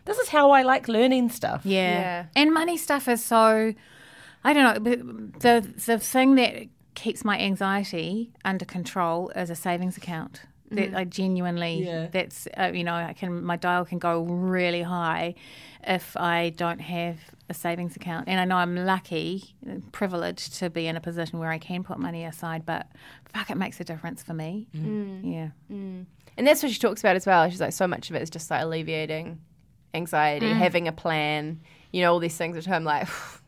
[0.06, 1.62] this is how I like learning stuff.
[1.66, 2.00] Yeah.
[2.00, 2.26] Yeah.
[2.36, 3.74] And money stuff is so,
[4.44, 4.92] I don't know,
[5.40, 10.42] the, the thing that keeps my anxiety under control is a savings account.
[10.72, 10.96] That mm.
[10.96, 12.08] I genuinely, Yeah.
[12.12, 15.36] that's, uh, you know, I can, my dial can go really high
[15.86, 17.18] if I don't have
[17.50, 18.30] a savings account.
[18.30, 19.54] And I know I'm lucky,
[19.92, 22.88] privileged to be in a position where I can put money aside, but
[23.34, 24.68] fuck, it makes a difference for me.
[24.74, 24.86] Mm.
[25.24, 25.34] Mm.
[25.34, 25.48] Yeah.
[26.38, 27.50] And that's what she talks about as well.
[27.50, 29.40] She's like, so much of it is just like alleviating
[29.94, 31.60] anxiety, having a plan,
[31.92, 33.08] you know, all these things which I'm like,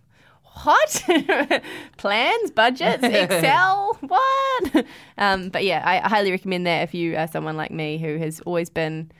[0.63, 1.03] what?
[1.97, 4.85] Plans, budgets, Excel, what?
[5.17, 8.17] Um, but yeah, I, I highly recommend that if you are someone like me who
[8.17, 9.11] has always been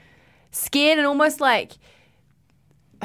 [0.50, 1.72] scared and almost like,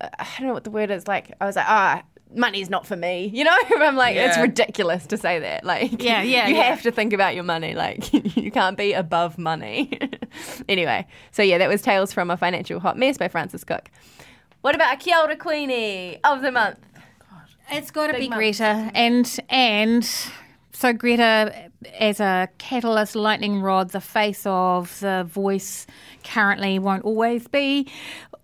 [0.00, 1.08] I don't know what the word is.
[1.08, 2.02] Like, I was like, ah,
[2.34, 3.30] money's not for me.
[3.32, 5.64] You know, I'm like, it's ridiculous to say that.
[5.74, 6.62] Like, Yeah, yeah, you yeah.
[6.64, 7.74] have to think about your money.
[7.74, 9.98] Like, you can't be above money.
[10.68, 13.90] anyway, so yeah, that was Tales from a Financial Hot Mess by Frances Cook.
[14.60, 16.78] What about a Kia ora Queenie of the month?
[17.70, 18.38] It's got to be month.
[18.38, 20.06] Greta, and and
[20.72, 25.86] so Greta as a catalyst, lightning rod, the face of the voice.
[26.24, 27.90] Currently, won't always be.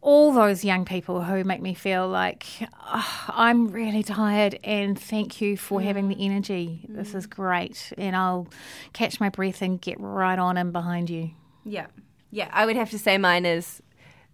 [0.03, 2.47] All those young people who make me feel like
[2.87, 6.25] "Oh, I'm really tired, and thank you for having the mm.
[6.25, 6.87] energy.
[6.89, 7.31] This is mm.
[7.31, 8.49] great, and I'll
[8.93, 11.31] catch my breath and get right on in behind you.
[11.65, 11.87] Yeah.
[12.31, 13.83] Yeah, I would have to say mine is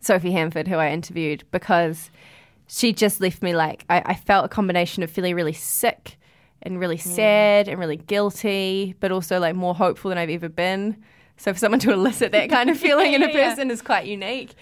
[0.00, 2.10] Sophie Handford, who I interviewed, because
[2.68, 6.18] she just left me like, I, I felt a combination of feeling really sick
[6.62, 10.96] and really sad and really guilty, but also like more hopeful than I've ever been.
[11.36, 13.50] So for someone to elicit that kind of feeling in a Yeah.
[13.50, 14.54] person is quite unique.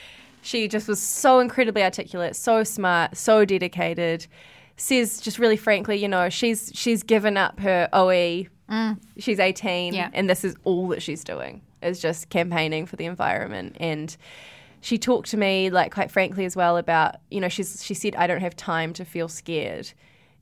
[0.44, 4.26] She just was so incredibly articulate, so smart, so dedicated.
[4.76, 8.46] Says just really frankly, you know, she's she's given up her OE.
[8.70, 8.98] Mm.
[9.18, 10.10] She's 18 Yeah.
[10.14, 14.16] and this is all that she's doing is just campaigning for the environment and
[14.80, 18.16] she talked to me like quite frankly as well about you know she's she said
[18.16, 19.92] I don't have time to feel scared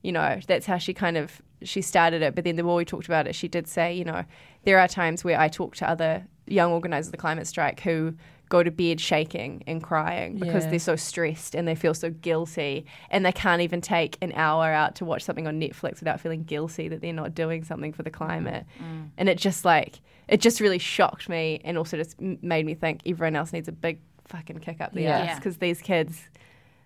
[0.03, 2.85] you know that's how she kind of she started it but then the more we
[2.85, 4.23] talked about it she did say you know
[4.63, 8.15] there are times where I talk to other young organizers of the climate strike who
[8.53, 10.69] go to bed shaking and crying because Yeah.
[10.69, 14.65] they're so stressed and they feel so guilty and they can't even take an hour
[14.71, 18.03] out to watch something on Netflix without feeling guilty that they're not doing something for
[18.03, 18.63] the climate.
[18.79, 19.09] Mm.
[19.17, 23.01] And it just like it just really shocked me and also just made me think
[23.07, 25.17] everyone else needs a big fucking kick up the Yeah.
[25.17, 26.29] ass because these kids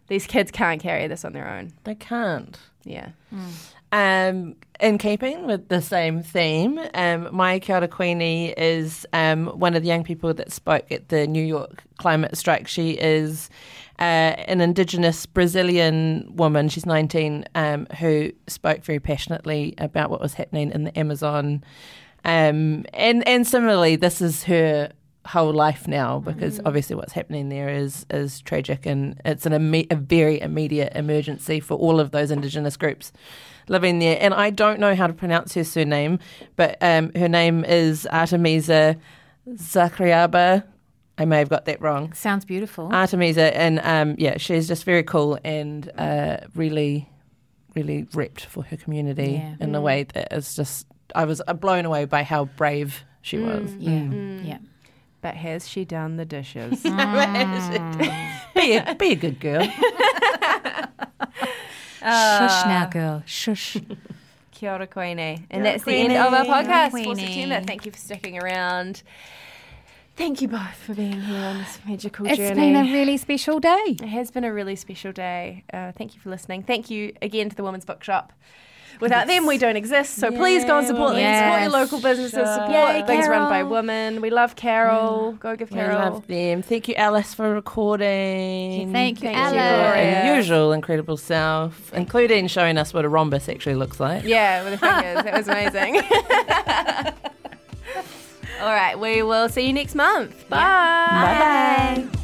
[0.07, 1.73] these kids can't carry this on their own.
[1.83, 2.57] They can't.
[2.85, 3.09] Yeah.
[3.35, 3.51] Mm.
[3.91, 9.81] Um, in keeping with the same theme, um, my Kia Queenie is um, one of
[9.81, 12.67] the young people that spoke at the New York climate strike.
[12.67, 13.49] She is
[13.99, 16.69] uh, an Indigenous Brazilian woman.
[16.69, 21.63] She's 19, um, who spoke very passionately about what was happening in the Amazon.
[22.25, 24.91] Um, and and similarly, this is her
[25.27, 29.91] whole life now because obviously what's happening there is is tragic and it's an imme-
[29.91, 33.11] a very immediate emergency for all of those indigenous groups
[33.69, 34.17] living there.
[34.21, 36.19] And I don't know how to pronounce her surname,
[36.55, 38.97] but um, her name is Artemisa
[39.49, 40.63] Zakriaba.
[41.17, 42.13] I may have got that wrong.
[42.13, 42.89] Sounds beautiful.
[42.89, 47.09] Artemisa, and um, yeah, she's just very cool and uh, really,
[47.75, 49.55] really repped for her community Yeah.
[49.59, 50.85] in a way that is just.
[51.15, 53.73] I was blown away by how brave she was.
[53.79, 54.03] yeah,
[54.43, 54.57] yeah.
[55.27, 56.83] But has she done the dishes?
[56.83, 56.89] be
[58.77, 59.61] a be a good girl.
[61.99, 63.23] Shush now, girl.
[63.25, 63.75] Shush.
[64.51, 65.45] Kia ora Queenie.
[65.49, 67.61] And Kia ora that's the end of our podcast for September.
[67.67, 69.03] Thank you for sticking around.
[70.15, 72.49] Thank you both for being here on this magical It's journey.
[72.51, 73.97] It's been a really special day.
[74.01, 75.65] It has been a really special day.
[75.73, 76.63] Uh, thank you for listening.
[76.63, 78.31] Thank you again to the Women's Bookshop.
[78.99, 80.15] Without them, we don't exist.
[80.15, 81.43] So please go and support them.
[81.43, 82.53] Support your local businesses.
[82.53, 84.21] Support Yay, things run by women.
[84.21, 85.33] We love Carol.
[85.33, 85.39] Mm.
[85.39, 85.97] Go give Carol.
[85.97, 86.61] We love them.
[86.61, 88.91] Thank you, Alice, for recording.
[88.91, 89.53] Thank you, Thank Alice.
[89.53, 90.25] Gloria.
[90.25, 94.23] Your unusual, incredible self, including showing us what a rhombus actually looks like.
[94.23, 95.23] Yeah, with the fingers.
[95.23, 96.01] That was amazing.
[98.61, 100.49] All right, we will see you next month.
[100.49, 100.57] Bye.
[100.57, 102.19] Bye bye.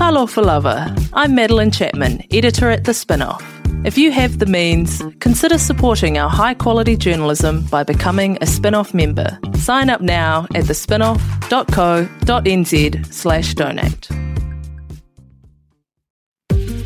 [0.00, 0.88] Talo for Lover.
[1.12, 3.42] I'm Madeline Chapman, editor at The Spinoff.
[3.84, 8.94] If you have the means, consider supporting our high quality journalism by becoming a Spinoff
[8.94, 9.38] member.
[9.56, 14.08] Sign up now at thespinoff.co.nz slash donate.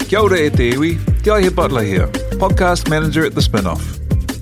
[0.08, 0.98] Kia ora e te iwi,
[1.54, 2.08] Butler here,
[2.42, 4.03] podcast manager at The Spinoff.